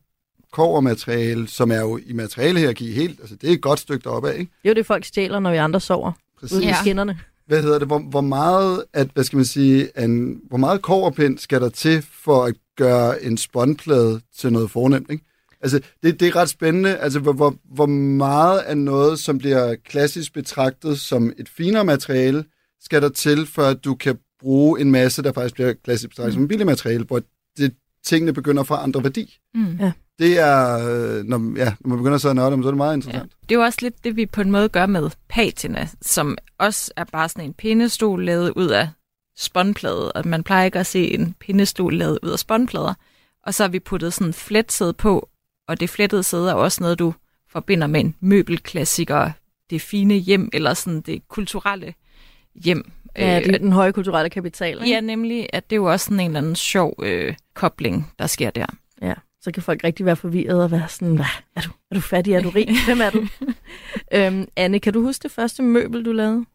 [0.52, 4.40] kovermateriale, som er jo i materialehierarki helt, altså det er et godt stykke deroppe af,
[4.40, 4.52] ikke?
[4.64, 6.58] Det er jo det, folk stjæler, når vi andre sover Præcis.
[6.58, 7.20] ude i skinnerne.
[7.48, 7.88] Hvad hedder det?
[7.88, 12.06] Hvor, hvor meget, at, hvad skal man sige, en, hvor meget koverpind skal der til
[12.12, 15.24] for at gøre en spåndplade til noget fornemt, ikke?
[15.62, 16.97] Altså, det, det er ret spændende.
[16.97, 22.45] Altså, hvor, hvor, hvor meget af noget, som bliver klassisk betragtet som et finere materiale,
[22.82, 26.34] skal der til, for at du kan bruge en masse, der faktisk bliver klassisk betragtet
[26.34, 27.22] som et billigt materiale, hvor
[27.57, 29.38] det, tingene begynder at få andre værdi.
[29.53, 29.78] Mm.
[29.80, 29.91] Ja.
[30.20, 32.78] Det er, øh, når, ja, når man begynder så at nørde, dem, så er det
[32.78, 32.95] meget Ja.
[32.95, 33.32] interessant.
[33.41, 36.91] Det er jo også lidt det, vi på en måde gør med patina, som også
[36.95, 38.89] er bare sådan en pindestol lavet ud af
[39.38, 42.93] spåndplade, og man plejer ikke at se en pindestol lavet ud af spåndplader.
[43.45, 45.30] Og så har vi puttet sådan en på,
[45.70, 47.13] og det flettede sæde er også noget, du
[47.49, 49.32] forbinder med en møbelklassiker,
[49.70, 51.93] det fine hjem, eller sådan det kulturelle
[52.55, 52.91] hjem.
[53.17, 54.78] Ja, Øh, det er den høje kulturelle kapital.
[54.78, 54.89] Ikke?
[54.89, 58.28] Ja, nemlig, at det er jo også sådan en eller anden sjov øh, kobling, der
[58.28, 58.65] sker der.
[59.01, 62.01] Ja, så kan folk rigtig være forvirret og være sådan, hvad, er du, er du
[62.01, 63.28] fattig, er du rig, hvem er du?
[64.13, 66.45] øhm, Anne, kan du huske det første møbel, du lavede?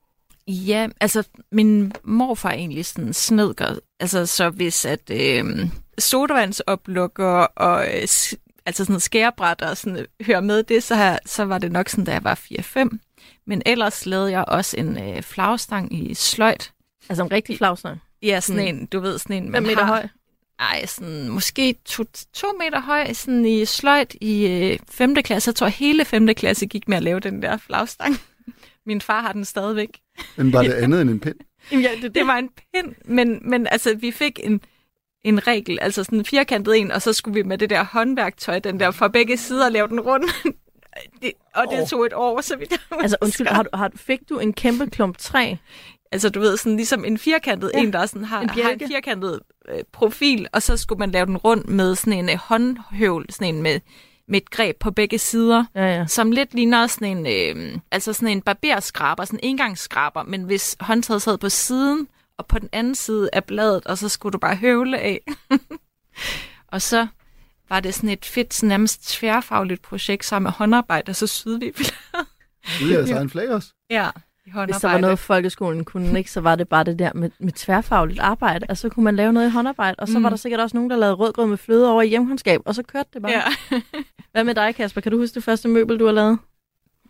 [0.48, 3.78] Ja, altså min morfar er egentlig sådan snedker.
[4.00, 5.44] Altså så hvis at øh,
[5.98, 8.08] sodavandsoplukker og øh,
[8.66, 11.88] altså sådan skærebræt og sådan øh, hører med det, så, har, så var det nok
[11.88, 12.98] sådan, da jeg var 4-5.
[13.46, 16.72] Men ellers lavede jeg også en øh, flagstang i sløjt.
[17.08, 18.00] Altså en rigtig flagstang.
[18.22, 18.68] Ja, sådan Mm.
[18.68, 20.06] en, du ved, sådan en, 5 man meter har, høj.
[20.58, 22.04] Ej, sådan måske to,
[22.34, 25.14] to meter høj, sådan i sløjt i øh, 5.
[25.14, 25.48] klasse.
[25.48, 26.26] Jeg tror, hele 5.
[26.34, 28.16] klasse gik med at lave den der flagstang.
[28.86, 29.98] Min far har den stadigvæk.
[30.36, 31.34] Men var det andet end en pind?
[31.70, 34.60] Jamen, ja, det, det var en pind, men, men altså, vi fik en,
[35.25, 38.59] en regel, altså sådan en firkantet en, og så skulle vi med det der håndværktøj,
[38.59, 40.33] den der fra begge sider, lave den rundt.
[41.22, 41.87] det, og det Åh.
[41.89, 44.91] tog et år, så vidt jeg Altså undskyld, har du, har, fik du en kæmpe
[44.91, 45.55] klump træ?
[46.12, 48.89] Altså, du ved, sådan ligesom en firkantet Ja, en, der sådan har, en har en
[48.89, 53.27] firkantet øh, profil, og så skulle man lave den rundt med sådan en øh, håndhøvl,
[53.31, 53.81] sådan en med,
[54.29, 56.07] med et greb på begge sider, Ja, ja.
[56.07, 60.77] som lidt ligner sådan en, øh, altså sådan en barberskraber, sådan en engangsskraber, men hvis
[60.81, 62.09] håndtaget sad på siden,
[62.39, 65.20] og på den anden side af bladet, og så skulle du bare høvle af.
[66.72, 67.07] og så
[67.68, 71.61] var det sådan et fedt, sådan nærmest tværfagligt projekt sammen med håndarbejde, og så syede
[71.61, 71.72] vi
[72.78, 73.68] Det er altså en flag også.
[73.91, 74.11] ja, i
[74.45, 74.82] Hvis håndarbejde.
[74.82, 78.20] der var noget, folkeskolen kunne ikke, så var det bare det der med, med tværfagligt
[78.20, 78.66] arbejde.
[78.68, 80.18] Altså, så kunne man lave noget i håndarbejde, og så.
[80.18, 80.22] Mm.
[80.24, 82.82] var der sikkert også nogen, der lavede rødgrød med fløde over i hjemkundskab, og så
[82.82, 83.32] kørte det bare.
[83.32, 83.80] Ja.
[84.32, 85.01] Hvad med dig, Kasper?
[85.01, 86.39] Kan du huske det første møbel, du har lavet?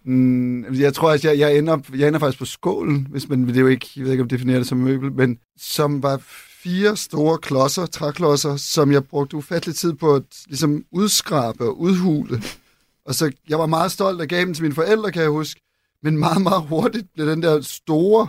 [0.04, 3.56] Mm, jeg tror, også, jeg, jeg, ender, jeg ender faktisk på skålen, hvis man, det
[3.56, 6.20] er jo ikke, jeg ved ikke, om det definerer det som møbel, men som var
[6.64, 12.42] fire store klodser, træklodser, som jeg brugte ufattelig tid på at ligesom udskrabe og udhule.
[13.06, 15.60] Og så, jeg var meget stolt og gav dem til mine forældre, kan jeg huske.
[16.02, 18.28] Men meget, meget hurtigt blev den der store,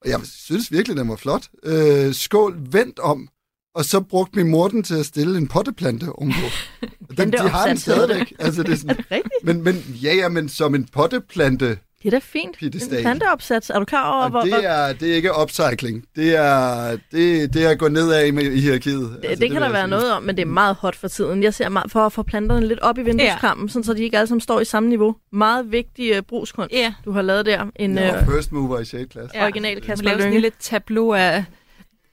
[0.00, 3.28] og jeg synes virkelig, den var flot, øh, skål vendt om.
[3.74, 6.38] Og så brugte min mor den til at stille en potteplante ovenpå.
[7.18, 8.32] Den, der de har den stadigvæk.
[8.38, 9.32] Altså, det er Er sådan, det rigtigt?
[9.44, 12.56] men, men, ja, ja, men som en potteplante, Det er da fint.
[12.58, 12.98] Piedestal.
[12.98, 13.70] En planteopsats.
[13.70, 16.04] Er du klar over, hvor, det er, det er ikke upcycling.
[16.16, 19.00] Det er, det, det er at gå nedad i, i hierarkiet.
[19.22, 21.42] Det, altså, det kan der være noget om, men det er meget hot for tiden.
[21.42, 23.72] Jeg ser meget for at få planterne lidt op i vindueskampen, ja.
[23.72, 25.16] sådan, så de ikke alle sammen står i samme niveau.
[25.32, 26.94] Meget vigtig uh, brugskunst, Ja.
[27.04, 27.64] du har lavet der.
[27.76, 29.12] En Jeg uh, first mover i 6.
[29.12, 29.30] klasse.
[29.38, 29.44] Ja.
[29.44, 30.32] original Kasper sådan en Lønge.
[30.40, 31.44] lille tableau af,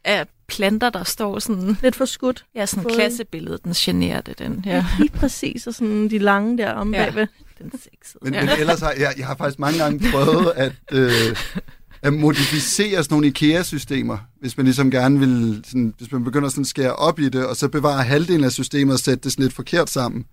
[0.06, 1.78] af planter, der står sådan...
[1.84, 2.46] Lidt for skudt.
[2.56, 4.64] Ja, sådan Fået- klassebilledet, den generer det, den.
[4.66, 4.72] Ja.
[4.76, 7.04] Ja, Lige præcis, og sådan de lange der om Ja.
[7.06, 7.28] bagved.
[7.58, 8.20] den sexede.
[8.22, 8.42] Men, ja.
[8.46, 11.12] men ellers har jeg, jeg har faktisk mange gange prøvet at, øh,
[12.02, 16.62] at modificere sådan nogle IKEA-systemer, hvis man ligesom gerne vil, sådan, hvis man begynder sådan
[16.62, 19.44] at skære op i det, og så bevare halvdelen af systemet og sætte det sådan
[19.44, 20.26] lidt forkert sammen.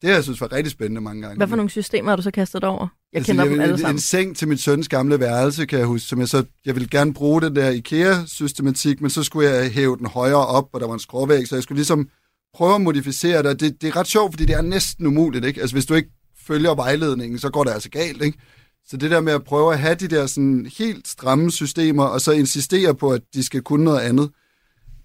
[0.00, 1.36] Det har jeg synes var rigtig spændende mange gange.
[1.36, 2.88] Hvad for nogle systemer har du så kastet over?
[3.12, 3.96] Jeg altså, kender jeg, dem alle en, sammen.
[3.96, 6.88] en seng til mit søns gamle værelse, kan jeg huske, som jeg så, jeg ville
[6.88, 10.86] gerne bruge den der IKEA-systematik, men så skulle jeg hæve den højere op, og der
[10.86, 12.08] var en skråvæg, så jeg skulle ligesom
[12.54, 15.60] prøve at modificere det, det, det er ret sjovt, fordi det er næsten umuligt, ikke?
[15.60, 16.10] Altså, hvis du ikke
[16.46, 18.38] følger vejledningen, så går det altså galt, ikke?
[18.86, 22.20] Så det der med at prøve at have de der sådan helt stramme systemer, og
[22.20, 24.30] så insistere på, at de skal kunne noget andet,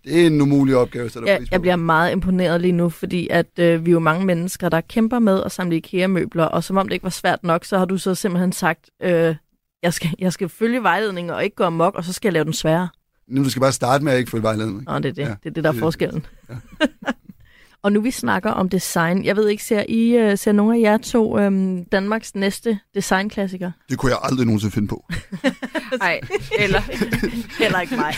[0.05, 1.09] det er en umulig opgave.
[1.09, 4.25] Så Jeg, jeg bliver meget imponeret lige nu, fordi at øh, vi er jo mange
[4.25, 7.65] mennesker, der kæmper med at samle IKEA-møbler, og som om det ikke var svært nok,
[7.65, 9.35] så har du så simpelthen sagt, øh,
[9.83, 12.45] jeg, skal, jeg skal følge vejledningen og ikke gå amok, og så skal jeg lave
[12.45, 12.87] den sværere.
[13.27, 14.83] Nu du skal bare starte med at ikke følge vejledningen.
[14.87, 15.21] Nå, det er det.
[15.21, 16.25] Ja, det er det, der er det- forskellen.
[16.49, 16.55] ja.
[17.83, 20.81] Og nu vi snakker om design, jeg ved ikke, ser I uh, ser nogle af
[20.81, 23.71] jer to um, Danmarks næste designklassiker?
[23.89, 25.05] Det kunne jeg aldrig nogensinde finde på.
[25.99, 26.19] Nej,
[26.59, 26.81] eller
[27.63, 28.15] Heller ikke mig.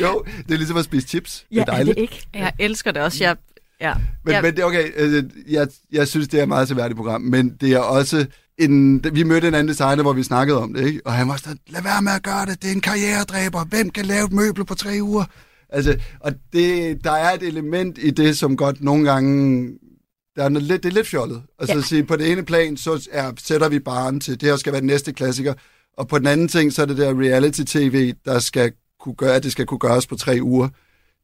[0.00, 1.46] jo, det er ligesom at spise chips.
[1.50, 1.94] ja, det er dejligt.
[1.94, 2.28] det ikke?
[2.34, 3.24] jeg elsker det også.
[3.24, 3.36] Jeg,
[3.80, 3.94] ja.
[4.24, 4.92] Men, jeg, men det er okay.
[4.96, 8.26] Altså, jeg, jeg synes, det er et meget seværdigt program, men det er også...
[8.58, 11.00] En, vi mødte en anden designer, hvor vi snakkede om det, ikke?
[11.04, 13.90] og han var sådan, lad være med at gøre det, det er en karrieredræber, hvem
[13.90, 15.24] kan lave et møbel på tre uger?
[15.68, 19.68] Altså, og det, der er et element i det, som godt nogle gange,
[20.36, 21.42] der er noget lidt, det er lidt fjollet.
[21.58, 21.78] Altså Ja.
[21.78, 21.82] ja.
[21.82, 24.80] sige, på det ene plan, så er, sætter vi barn til, det her skal være
[24.80, 25.54] den næste klassiker,
[25.96, 29.42] og på den anden ting, så er det der reality-tv, der skal kunne gøre, at
[29.42, 30.68] det skal kunne gøres på tre uger.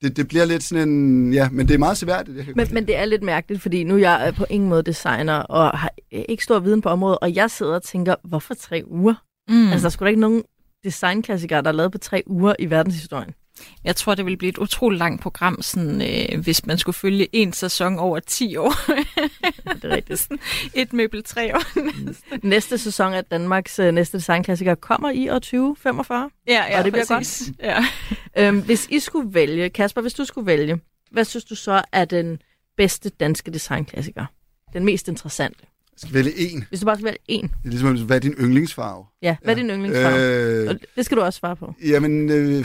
[0.03, 2.37] Det, det bliver lidt sådan en, ja, men det er meget seværdigt.
[2.37, 5.35] Jeg Men, men det er lidt mærkeligt, fordi nu er jeg på ingen måde designer,
[5.35, 9.15] og har ikke stor viden på området, og jeg sidder og tænker, hvorfor tre uger?
[9.49, 9.55] mm.
[9.55, 9.69] Mm.
[9.73, 10.43] Altså, der skulle da ikke nogen
[10.85, 13.35] designklassikere, der er lavet på tre uger i verdenshistorien.
[13.85, 17.29] Jeg tror, det ville blive et utroligt langt program, sådan, øh, hvis man skulle følge
[17.33, 18.75] en sæson over 10 år.
[19.75, 20.19] Det er rigtigt.
[20.21, 20.39] Sådan
[20.75, 21.63] et møbel tre år.
[22.47, 26.31] Næste sæson af Danmarks øh, næste designklassiker kommer i år 2045.
[26.49, 27.53] ja, ja, Og det bliver præcis.
[27.63, 27.85] Ja.
[28.39, 32.05] Øhm, hvis I skulle vælge, Kasper, hvis du skulle vælge, hvad synes du så er
[32.05, 32.39] den
[32.77, 34.27] bedste danske designklassiker?
[34.73, 35.59] Den mest interessante.
[35.93, 36.65] Jeg skal vælge en.
[36.69, 37.43] Hvis du bare skal vælge en.
[37.43, 39.05] Det er ligesom, hvad er din yndlingsfarve?
[39.23, 40.21] Ja, hvad er din yndlingsfarve?
[40.23, 41.75] Øh, Og Det skal du også svare på.
[41.85, 42.65] jamen, øh,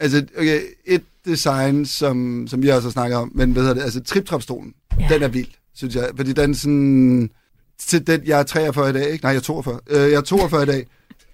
[0.00, 3.82] altså, okay, et design, som, som vi også har snakket om, men hvad hedder det,
[3.82, 5.06] altså trip-trap-stolen, Ja.
[5.14, 7.30] den er vild, synes jeg, fordi den sådan,
[7.78, 9.24] til den, jeg er 43 i dag, ikke?
[9.24, 9.80] Nej, jeg er 42.
[9.90, 10.86] Øh, jeg er 42 i dag,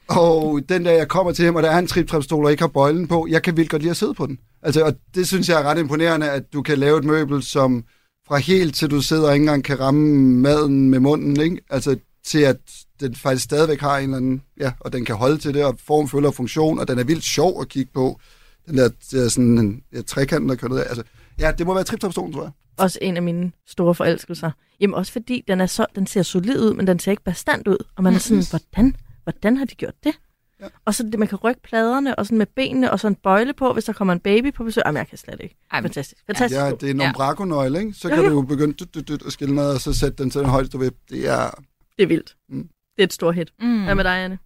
[0.08, 2.68] og den der, jeg kommer til ham, og der er en trip-trap-stol, og ikke har
[2.68, 4.38] bøjlen på, jeg kan vildt godt lide at sidde på den.
[4.62, 7.84] Altså, og det synes jeg er ret imponerende, at du kan lave et møbel, som
[8.28, 11.58] fra helt til du sidder og ikke engang kan ramme maden med munden, ikke?
[11.70, 11.96] Altså,
[12.26, 12.56] til at
[13.00, 15.78] den faktisk stadigvæk har en eller anden, ja, og den kan holde til det, og
[15.86, 18.20] form følger funktion, og den er vildt sjov at kigge på.
[18.66, 20.78] Den der, der sådan en ja, trekant, der kører ned.
[20.78, 21.02] Altså,
[21.38, 22.52] ja, det må være trip stolen tror jeg.
[22.76, 24.50] Også en af mine store forelskelser.
[24.80, 27.68] Jamen også fordi, den, er så, den ser solid ud, men den ser ikke bestand
[27.68, 27.84] ud.
[27.96, 30.12] Og man er sådan, hvordan, hvordan har de gjort det?
[30.60, 30.66] Ja.
[30.84, 33.52] Og så det, man kan rykke pladerne, og sådan med benene, og så en bøjle
[33.52, 34.82] på, hvis der kommer en baby på besøg.
[34.86, 35.56] Jamen, jeg kan slet ikke.
[35.72, 36.22] Ej, Fantastisk.
[36.26, 36.60] Fantastisk.
[36.60, 37.08] Ja, det er en Ja.
[37.08, 37.92] umbraco-nøgle, ikke?
[37.92, 38.24] Så kan jo.
[38.24, 40.48] du jo begynde dyt, dyt, dyt, at skille ned, og så sætte den til den
[40.50, 40.90] højeste ved.
[41.10, 41.50] Det er...
[41.96, 42.36] det er vildt.
[42.48, 42.62] Mm.
[42.96, 43.52] Det er et stort hit.
[43.60, 43.84] Mm.
[43.84, 44.38] Hvad med dig, Anne?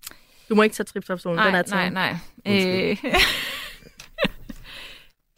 [0.49, 1.37] Du må ikke tage triptopstolen.
[1.37, 1.93] Nej, den er nej, taget.
[1.93, 2.17] nej.
[2.47, 3.11] Undskyld.
[3.13, 3.15] Øh,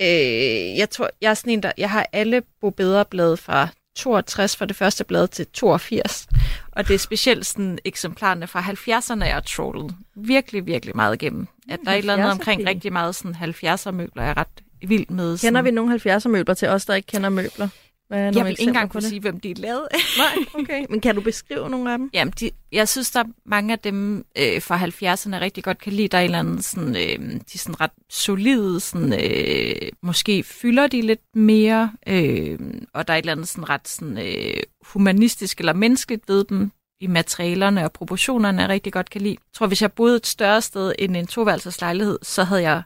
[0.00, 4.64] øh, jeg tror, jeg er sådan en, der, jeg har alle Bobeder-blade fra 62 for
[4.64, 6.26] det første blad til 82.
[6.72, 11.46] Og det er specielt sådan eksemplarerne fra 70'erne, jeg har trollet virkelig, virkelig meget igennem.
[11.70, 14.36] At der er et eller andet 70'er omkring rigtig meget sådan 70'er møbler, jeg er
[14.36, 15.36] ret vild med.
[15.36, 15.48] Sådan.
[15.48, 17.68] Kender vi nogle 70'er møbler til os, der ikke kender møbler?
[18.10, 19.08] Hvad er Jeg vil ikke engang kunne det?
[19.08, 19.98] sige, hvem de er lavet af.
[20.18, 20.86] Nej, okay.
[20.90, 22.10] Men kan du beskrive nogle af dem?
[22.12, 25.92] Jamen, de, jeg synes, der er mange af dem øh, fra 70'erne rigtig godt kan
[25.92, 26.08] lide.
[26.08, 30.42] Der er en eller anden sådan, øh, de er sådan ret solide, sådan, øh, måske
[30.42, 32.58] fylder de lidt mere, øh,
[32.94, 36.70] og der er et eller andet sådan ret sådan, øh, humanistisk eller menneskeligt ved dem
[37.00, 39.32] i materialerne og proportionerne, jeg rigtig godt kan lide.
[39.32, 42.82] Jeg tror, hvis jeg boede et større sted end en toværelseslejlighed, så havde jeg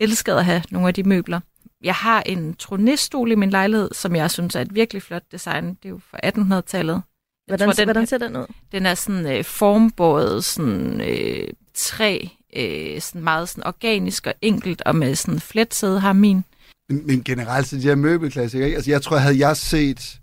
[0.00, 1.40] elsket at have nogle af de møbler.
[1.84, 5.68] Jeg har en tronistol i min lejlighed, som jeg synes er et virkelig flot design.
[5.68, 6.94] Det er jo fra 1800-tallet.
[6.94, 7.02] Jeg
[7.46, 8.46] Hvordan, tror, den, hvordan ser den ud?
[8.72, 12.18] den er sådan øh, formbåret, sådan øh, træ,
[12.56, 16.44] øh, sådan meget sådan organisk og enkelt, og med sådan fletsæde har min.
[16.88, 18.76] Men, men generelt, så de her møbelklassikere, ikke?
[18.76, 20.20] Altså, jeg tror, havde jeg set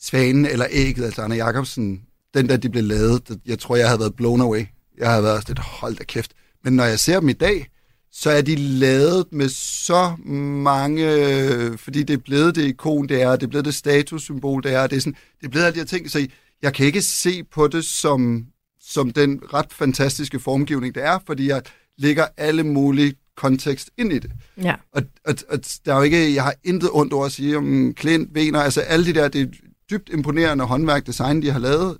[0.00, 2.02] Svanen eller Ægget, altså Anna Jacobsen,
[2.34, 4.64] den der, de blev lavet, jeg tror, jeg havde været blown away.
[4.98, 6.32] Jeg havde været sådan lidt, hold da kæft.
[6.64, 7.66] Men når jeg ser dem i dag,
[8.12, 13.36] så er de lavet med så mange, fordi det er blevet det ikon, det er,
[13.36, 15.80] det er blevet det statussymbol, det er, det er, sådan, det er blevet alle de
[15.80, 16.26] her ting, så
[16.62, 18.46] jeg kan ikke se på det som,
[18.80, 21.62] som den ret fantastiske formgivning, det er, fordi jeg
[21.98, 24.30] lægger alle mulige kontekst ind i det.
[24.62, 24.74] Ja.
[24.92, 27.94] Og, og, og der er jo ikke, jeg har intet ondt over at sige om
[27.94, 29.46] Klint, Vener, altså alle de der, det er
[29.90, 31.98] dybt imponerende håndværk, design, de har lavet,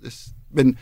[0.55, 0.79] men,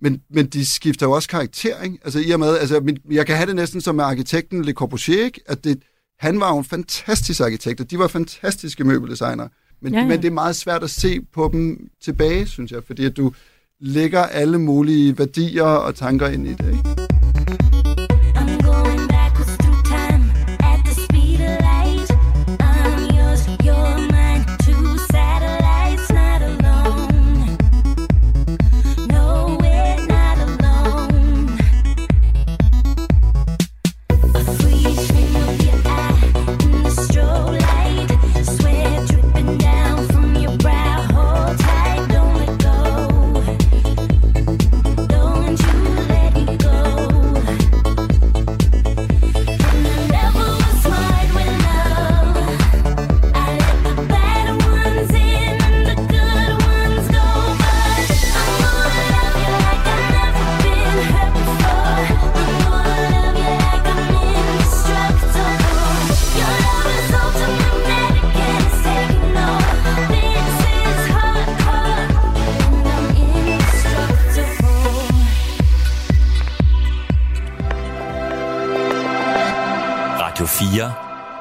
[0.00, 1.98] men, men de skifter jo også karakter, ikke?
[2.04, 4.72] Altså i og med, altså min- jeg kan have det næsten som med arkitekten Le
[4.72, 5.40] Corbusier, ikke?
[5.46, 5.82] At det,
[6.18, 9.48] han var jo en fantastisk arkitekt, og de var fantastiske møbeldesignere.
[9.82, 12.82] Men, Ja, ja, men det er meget svært at se på dem tilbage, synes jeg,
[12.86, 13.32] fordi at du
[13.80, 17.05] lægger alle mulige værdier og tanker ind i det, ikke?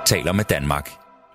[0.06, 0.90] Taler med Danmark.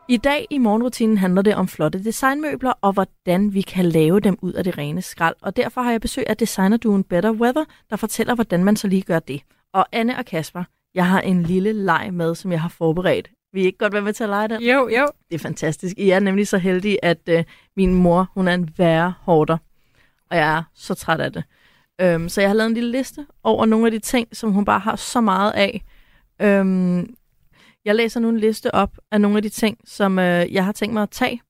[0.09, 4.39] I dag i morgenrutinen handler det om flotte designmøbler og hvordan vi kan lave dem
[4.43, 5.35] ud af det rene skrald.
[5.43, 9.03] Og derfor har jeg besøg af designerduen Better Weather, der fortæller, hvordan man så lige
[9.03, 9.43] gør det.
[9.75, 10.65] Og Anne og Kasper,
[10.95, 13.31] jeg har en lille leg med, som jeg har forberedt.
[13.53, 14.63] Vi ikke godt være med til at lege den?
[14.63, 15.07] Jo, jo.
[15.29, 15.99] Det er fantastisk.
[15.99, 17.45] I er nemlig så heldige, at øh,
[17.77, 19.59] min mor, hun er en værre hårder.
[20.31, 21.45] Og jeg er så træt af det.
[22.01, 24.65] Øhm, så jeg har lavet en lille liste over nogle af de ting, som hun
[24.65, 25.85] bare har så meget af.
[26.43, 27.15] Øhm,
[27.85, 30.73] jeg læser nu en liste op af nogle af de ting, som øh, jeg har
[30.73, 31.41] tænkt mig at tage,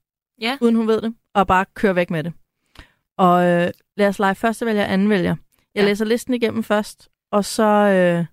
[0.41, 0.59] Ja.
[0.61, 2.33] uden hun ved det, og bare køre væk med det.
[3.19, 5.37] Og øh, lad os lege første vælger, anden vælger.
[5.75, 5.85] Jeg Ja.
[5.89, 8.25] læser listen igennem først, og så øh,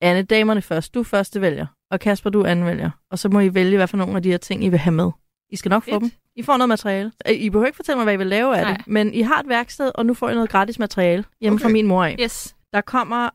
[0.00, 0.94] Anne, damerne først.
[0.94, 2.90] Du første vælger, og Kasper, du anden vælger.
[3.10, 4.92] Og så må I vælge, hvad for nogle af de her ting, I vil have
[4.94, 5.10] med.
[5.50, 6.00] I skal nok få Fedt.
[6.02, 6.10] dem.
[6.36, 7.12] I får noget materiale.
[7.28, 8.76] Øh, I behøver ikke fortælle mig, hvad I vil lave af Nej.
[8.76, 11.62] det, men I har et værksted, og nu får I noget gratis materiale hjemme okay.
[11.62, 12.16] fra min mor af.
[12.20, 12.56] Yes.
[12.72, 13.30] Der kommer, øh,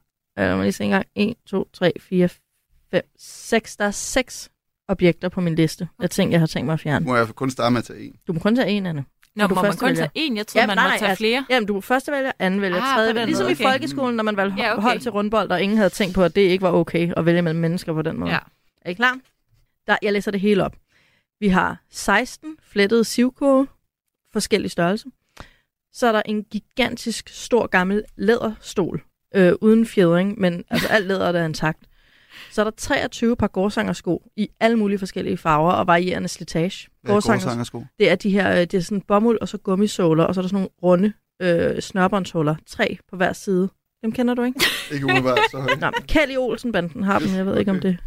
[0.45, 2.29] lad mig lige se engang, 1, 2, 3, 4,
[2.91, 3.77] 5, 6.
[3.77, 4.49] Der er seks
[4.87, 7.05] objekter på min liste af ting, jeg har tænkt mig at fjerne.
[7.05, 8.15] Må jeg kun starte med at tage en?
[8.27, 9.05] Du må kun tage en, Anne.
[9.35, 10.07] Nå, du må man kun vælger?
[10.15, 10.35] tage én?
[10.35, 11.45] Jeg troede, man måtte tage altså, flere.
[11.49, 13.25] Jamen, du er første vælger, anden vælger, Ah, tredje vælger.
[13.25, 13.63] Ligesom måde, i okay.
[13.63, 14.81] folkeskolen, når man valgte Ja, okay.
[14.81, 17.41] hold til rundbold, og ingen havde tænkt på, at det ikke var okay at vælge
[17.41, 18.31] mellem mennesker på den måde.
[18.31, 18.39] Ja.
[18.81, 19.19] Er I klar?
[19.87, 20.75] Der, jeg læser det hele op.
[21.39, 23.67] Vi har 16 flettede sivkurve,
[24.33, 25.09] forskellige størrelser.
[25.93, 29.03] Så er der en gigantisk, stor, gammel læderstol,
[29.35, 31.79] øh, uden fjedring, men altså alt læder der er intakt.
[32.51, 36.89] Så er der 23 par gårdsangersko i alle mulige forskellige farver og varierende slitage.
[37.03, 37.83] Er gårdsangersko?
[37.99, 40.43] det er de her, øh, det er sådan bomuld og så gummisåler, og så er
[40.43, 42.55] der sådan nogle runde øh, snørbåndshuller.
[42.67, 43.69] Tre på hver side.
[44.03, 44.59] Dem kender du ikke?
[44.93, 45.79] Ikke umiddelbart, så højt.
[45.79, 47.97] Nå, men Kelly Olsen-banden har dem, jeg ved ikke om det.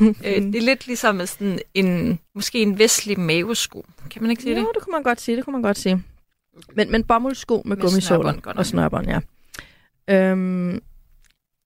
[0.00, 3.86] Øh, det er lidt ligesom med sådan en, måske en vestlig mavesko.
[4.10, 4.68] Kan man ikke sige Jo, det?
[4.74, 6.02] det kunne man godt sige, det kunne man godt sige.
[6.72, 9.20] Men, men bomuldsko med, Med gummisåler snørbånd, og snørbånd, ja.
[10.10, 10.80] Øhm,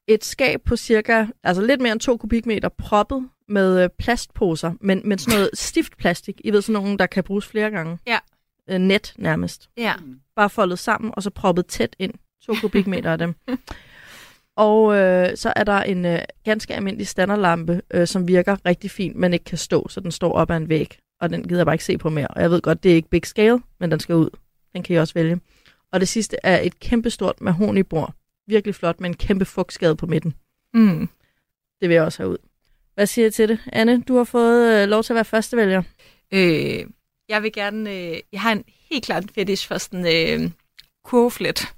[0.08, 5.02] et skab på cirka, altså lidt mere end to kubikmeter, proppet med øh, plastposer, men,
[5.04, 6.40] men sådan noget stift plastik.
[6.44, 7.98] I ved, sådan nogle, der kan bruges flere gange.
[8.06, 8.18] Ja.
[8.70, 9.70] Øh, net nærmest.
[9.76, 9.94] Ja.
[10.36, 12.14] bare foldet sammen, og så proppet tæt ind.
[12.46, 13.34] To kubikmeter af dem.
[14.56, 19.16] Og øh, så er der en øh, ganske almindelig standardlampe, øh, som virker rigtig fint,
[19.16, 20.98] men ikke kan stå, så den står op ad en væg.
[21.20, 22.28] Og den gider jeg bare ikke se på mere.
[22.28, 24.30] Og jeg ved godt, det er ikke big scale, men den skal ud.
[24.72, 25.40] Den kan I også vælge.
[25.92, 28.14] Og det sidste er et kæmpestort mahonibord.
[28.46, 30.34] Virkelig flot, med en kæmpe fugtskade på midten.
[30.74, 31.08] Mm.
[31.80, 32.38] Det vil jeg også have ud.
[32.94, 33.58] Hvad siger I til det?
[33.72, 35.82] Anne, du har fået øh, lov til at være første vælger.
[36.32, 36.86] Øh,
[37.28, 37.90] jeg vil gerne...
[37.90, 40.50] Øh, jeg har en helt klart en fetish for sådan øh,
[41.04, 41.74] kurveflet.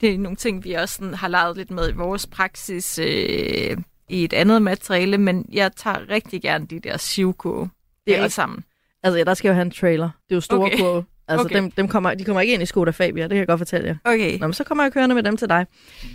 [0.00, 3.76] Det er nogle ting, vi også sådan, har leget lidt med i vores praksis øh,
[4.08, 7.70] i et andet materiale, men jeg tager rigtig gerne de der sivkurve.
[8.06, 8.64] Det er alle sammen.
[9.02, 10.10] Altså, ja, der skal jo have en trailer.
[10.28, 10.78] Det er jo store okay.
[10.78, 11.04] kurve.
[11.28, 11.56] Altså, Okay.
[11.56, 13.86] dem, dem kommer, de kommer ikke ind i Skoda Fabia, det kan jeg godt fortælle
[13.86, 13.96] jer.
[14.04, 14.38] Okay.
[14.38, 15.66] Nå, men så kommer jeg kørende med dem til dig.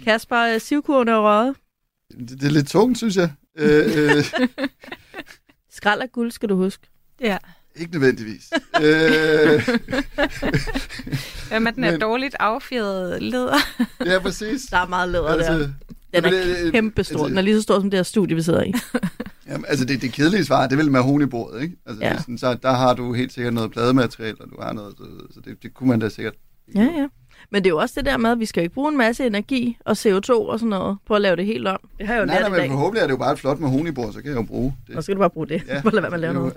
[0.04, 1.56] Kasper, øh, sivkurven er røget.
[2.20, 3.32] Det, det er lidt tungt, synes jeg.
[3.58, 3.86] Øh,
[4.18, 4.24] øh,
[5.78, 6.88] Skrald af guld, skal du huske.
[7.22, 7.38] Ja.
[7.76, 8.50] Ikke nødvendigvis.
[8.82, 8.84] øh,
[11.50, 13.56] Hvad med den er Men- dårligt affjedret leder?
[14.06, 14.62] ja, præcis.
[14.62, 15.58] Der er meget læder altså, der.
[15.60, 15.76] Den
[16.14, 17.14] jamen, er det- kæmpe stor.
[17.16, 18.74] altså- Den er lige så stor som det her studie, vi sidder i.
[19.50, 21.76] Jamen, altså det, det kedelige svar, det er vel mahonibordet, ikke?
[21.86, 22.12] Altså, Ja.
[22.12, 22.20] ja.
[22.20, 25.04] sådan, så der har du helt sikkert noget plademateriale, og du har noget, så,
[25.34, 26.34] så det, det kunne man da sikkert.
[26.76, 27.08] Ja, ja.
[27.52, 28.98] Men det er jo også det der med, at vi skal jo ikke bruge en
[28.98, 31.80] masse energi og CO2 og sådan noget på at lave det helt om.
[31.98, 33.60] Det har jeg jo Nej, lært nej, men forhåbentlig er det jo bare et flot
[33.60, 34.96] mahonibord, så kan jeg jo bruge det.
[34.96, 35.64] Og så skal du bare bruge det.
[35.68, 35.82] Ja.
[35.84, 36.54] Bare lade være med at lave noget.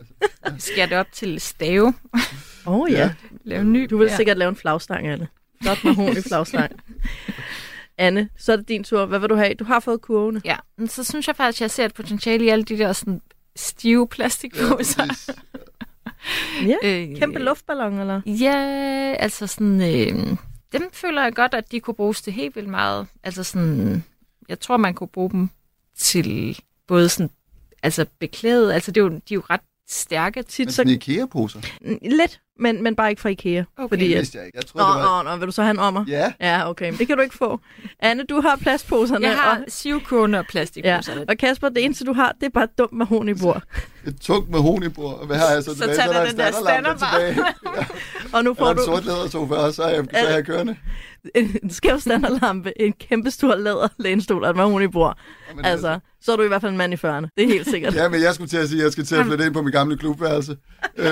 [0.59, 1.87] Skær det op til stave.
[2.67, 2.99] Åh oh, ja.
[2.99, 3.11] Ja.
[3.45, 3.87] Lave en ny.
[3.91, 4.17] Du vil ja.
[4.17, 5.29] sikkert lave en flagstang, Anne.
[5.63, 6.73] Flot mahogni flagstang.
[7.99, 9.07] Anne, så er det din tur.
[9.07, 9.55] Hvad vil du have?
[9.55, 10.41] Du har fået kurvene.
[10.45, 12.93] Ja, men så synes jeg faktisk, at jeg ser et potentiale i alle de der
[12.93, 13.21] sådan
[13.57, 15.07] stive Ja, plastikposer.
[15.07, 15.31] præcis.
[16.67, 16.77] Ja.
[16.85, 18.21] øh, Kæmpe luftballon, eller?
[18.27, 18.57] Ja,
[19.19, 19.81] altså sådan...
[19.81, 20.37] Øh,
[20.81, 23.07] dem føler jeg godt, at de kunne bruges til helt vildt meget.
[23.23, 24.05] Altså sådan...
[24.49, 25.51] Jeg tror, man kunne bruge dem
[25.97, 27.31] til både sådan...
[27.83, 30.43] Altså beklædet, altså det er jo, de er jo ret stærke.
[30.43, 30.77] Tit Men så...
[30.77, 31.61] sådan IKEA-poser,
[32.03, 33.65] Lidt, men, men bare ikke fra Ikea.
[33.79, 33.89] Okay.
[33.89, 34.59] Fordi det vidste jeg ikke.
[34.59, 35.23] Jeg Nå, troede, det var...
[35.25, 36.05] nå, nå, vil du så have en ommer?
[36.09, 37.61] Ja, Ja, okay, men det kan du ikke få.
[38.01, 39.27] Anne, du har plastposerne.
[39.27, 40.51] Jeg har Og, sivkurne og ja.
[40.51, 41.25] plastikposer.
[41.29, 43.63] og Kasper, det eneste, du har, det er bare et dumt mahonibord.
[44.07, 45.19] et tungt mahonibord.
[45.21, 45.97] Og hvad har jeg så Så tilbage?
[45.97, 47.19] Så er da der en den der standardbar.
[47.19, 47.47] tilbage.
[48.35, 50.45] Og nu Og får en du sort lædersofa, og så er jeg, så er jeg
[50.47, 50.77] kørende.
[51.35, 55.19] En skæv standardlampe, en kæmpe stor læder lænestol og et mahonibord.
[55.57, 57.27] Men Altså, så er du i hvert fald en mand i 40'erne.
[57.37, 57.95] Det er helt sikkert.
[57.95, 59.63] Ja, men jeg skulle til at sige, at jeg skal til at flytte ind på
[59.63, 60.57] mit gamle klubværelse.
[60.97, 61.07] øh,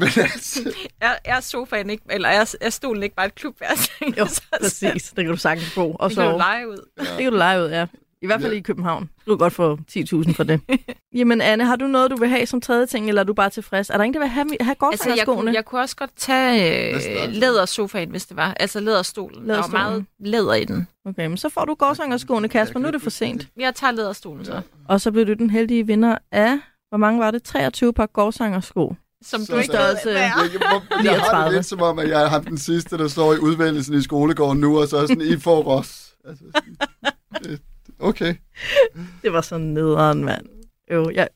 [0.00, 0.02] men
[0.32, 3.90] altså, Er, er sofaen ikke, eller er, er stolen ikke bare et klubværelse?
[4.18, 4.26] Jo,
[4.60, 5.02] præcis.
[5.04, 5.92] Det kan du sagtens bo.
[6.00, 6.76] Og Det så, kan du lege ud.
[6.98, 7.86] det kan du lege ud, ja.
[8.22, 8.58] I hvert fald Ja.
[8.58, 9.10] i København.
[9.26, 10.60] Du kan godt få 10.000 for det.
[11.18, 13.50] Jamen Anne, har du noget, du vil have som tredje ting, eller er du bare
[13.50, 13.90] tilfreds?
[13.90, 15.40] Er der ingen, der vil have, have Altså, jeg, gårdsangerskoene?
[15.42, 18.54] kunne, jeg kunne også godt tage øh, lædersofaen, hvis det var.
[18.60, 19.48] Altså læderstolen.
[19.48, 20.86] Der var meget læder i den.
[21.06, 22.80] Okay, men så får du gårdsangerskoene, Kasper.
[22.80, 23.48] Nu er det for sent.
[23.56, 24.54] Jeg tager læderstolen så.
[24.54, 24.60] Ja.
[24.88, 26.58] Og så bliver du den heldige vinder af
[26.88, 27.42] hvor mange var det?
[27.42, 28.94] 23 par gårdsangersko.
[29.22, 30.12] Som Så du ikke hvad er.
[30.12, 31.44] Jeg, jeg, jeg har 39.
[31.44, 34.60] det lidt som om, at jeg ham den sidste, der står i udvælgelsen i skolegården
[34.60, 36.14] nu, og så er sådan, I får os.
[36.28, 36.76] Altså, sådan,
[37.44, 37.60] det-
[38.00, 38.34] okay.
[39.22, 40.46] Det var sådan nederen, mand.
[40.92, 41.28] Jo, jeg,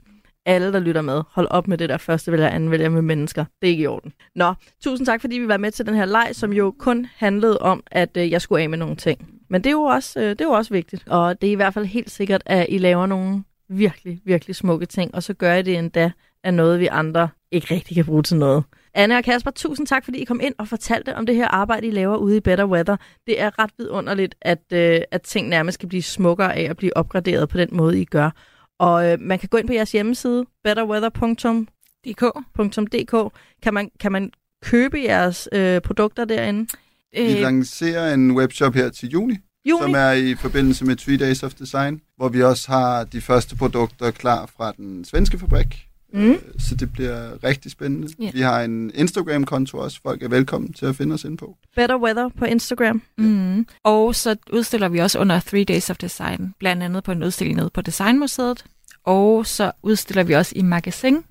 [0.47, 3.45] alle, der lytter med, hold op med det der første vælger anden vælger med mennesker.
[3.63, 4.13] Det er ikke i orden.
[4.35, 4.55] Nå,
[4.85, 7.83] tusind tak, fordi vi var med til den her leg, som jo kun handlede om,
[7.87, 9.35] at øh, jeg skulle af med nogle ting.
[9.51, 11.09] Men det er, jo også, øh, det er jo også vigtigt.
[11.09, 14.87] Og det er i hvert fald helt sikkert, at I laver nogle virkelig, virkelig smukke
[14.87, 16.11] ting, og så gør I det endda
[16.45, 18.65] af noget, vi andre ikke rigtig kan bruge til noget.
[18.95, 21.87] Anne og Kasper, tusind tak, fordi I kom ind og fortalte om det her arbejde,
[21.87, 22.97] I laver ude i Better Weather.
[23.27, 26.97] Det er ret vidunderligt, at, øh, at ting nærmest kan blive smukkere af at blive
[26.97, 28.31] opgraderet på den måde, I gør.
[28.79, 33.33] Og øh, man kan gå ind på jeres hjemmeside, betterweather.dk.
[33.63, 34.31] Kan man, kan man
[34.65, 36.67] købe jeres øh, produkter derinde?
[37.13, 39.37] Vi Øh, lancerer en webshop her til juni,
[39.69, 39.83] Juni?
[39.83, 43.57] som er i forbindelse med 3 Days of Design, hvor vi også har de første
[43.57, 45.89] produkter klar fra den svenske fabrik.
[46.15, 46.31] Mm.
[46.31, 48.09] Øh, Så det bliver rigtig spændende.
[48.21, 48.31] Ja.
[48.33, 50.01] Vi har en Instagram-konto også.
[50.03, 51.57] Folk er velkommen til at finde os ind på.
[51.77, 53.03] Better Weather på Instagram.
[53.19, 53.67] Mm.
[53.85, 57.57] Og så udstiller vi også under Three Days of Design, blandt andet på en udstilling
[57.57, 58.65] nede på Designmuseet.
[59.05, 61.25] Og så udstiller vi også i Magasin.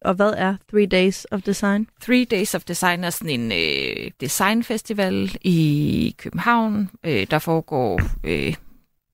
[0.00, 1.86] Og hvad er Three Days of Design?
[2.02, 8.54] Three Days of Design er sådan en øh, designfestival i København, øh, der foregår øh,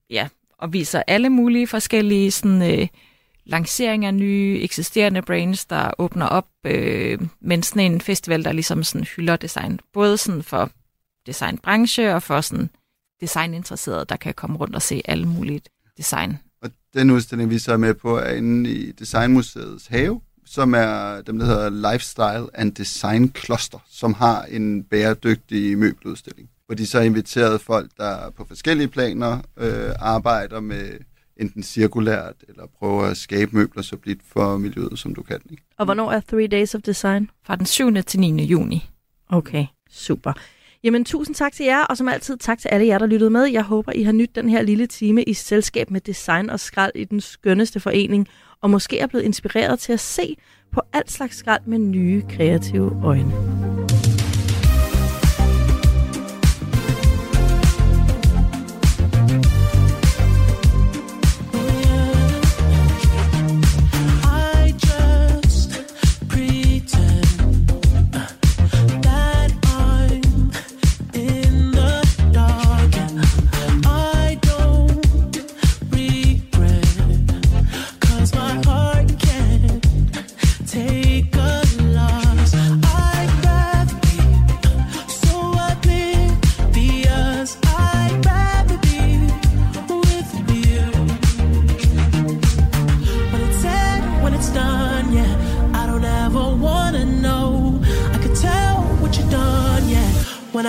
[0.09, 2.87] ja, og viser alle mulige forskellige sådan, øh,
[3.49, 8.83] lancering af nye eksisterende brands, der åbner op, øh, men sådan en festival, der ligesom
[8.83, 9.79] sådan hylder design.
[9.93, 10.71] Både sådan for
[11.25, 12.69] designbranche og for sådan
[13.21, 15.61] designinteresserede, der kan komme rundt og se alle mulige
[15.97, 16.37] design.
[16.61, 21.21] Og den udstilling, vi så er med på, er inde i Designmuseets have, som er
[21.21, 26.49] dem, der hedder Lifestyle and Design Cluster, som har en bæredygtig møbeludstilling.
[26.65, 30.89] Hvor de så har inviteret folk, der på forskellige planer øh, arbejder med
[31.39, 35.39] enten cirkulært, eller prøver at skabe møbler så blidt for miljøet, som du kan.
[35.51, 35.63] Ikke?
[35.77, 37.29] Og hvornår er Three Days of Design?
[37.45, 38.03] Fra den 7.
[38.03, 38.43] til 9.
[38.43, 38.89] juni.
[39.29, 40.33] Okay, super.
[40.83, 43.43] Jamen, tusind tak til jer, og som altid tak til alle jer, der lyttede med.
[43.43, 46.91] Jeg håber, I har nydt den her lille time i selskab med design og skrald
[46.95, 48.27] i den skønneste forening,
[48.61, 50.35] og måske er blevet inspireret til at se
[50.71, 53.33] på alt slags skrald med nye kreative øjne.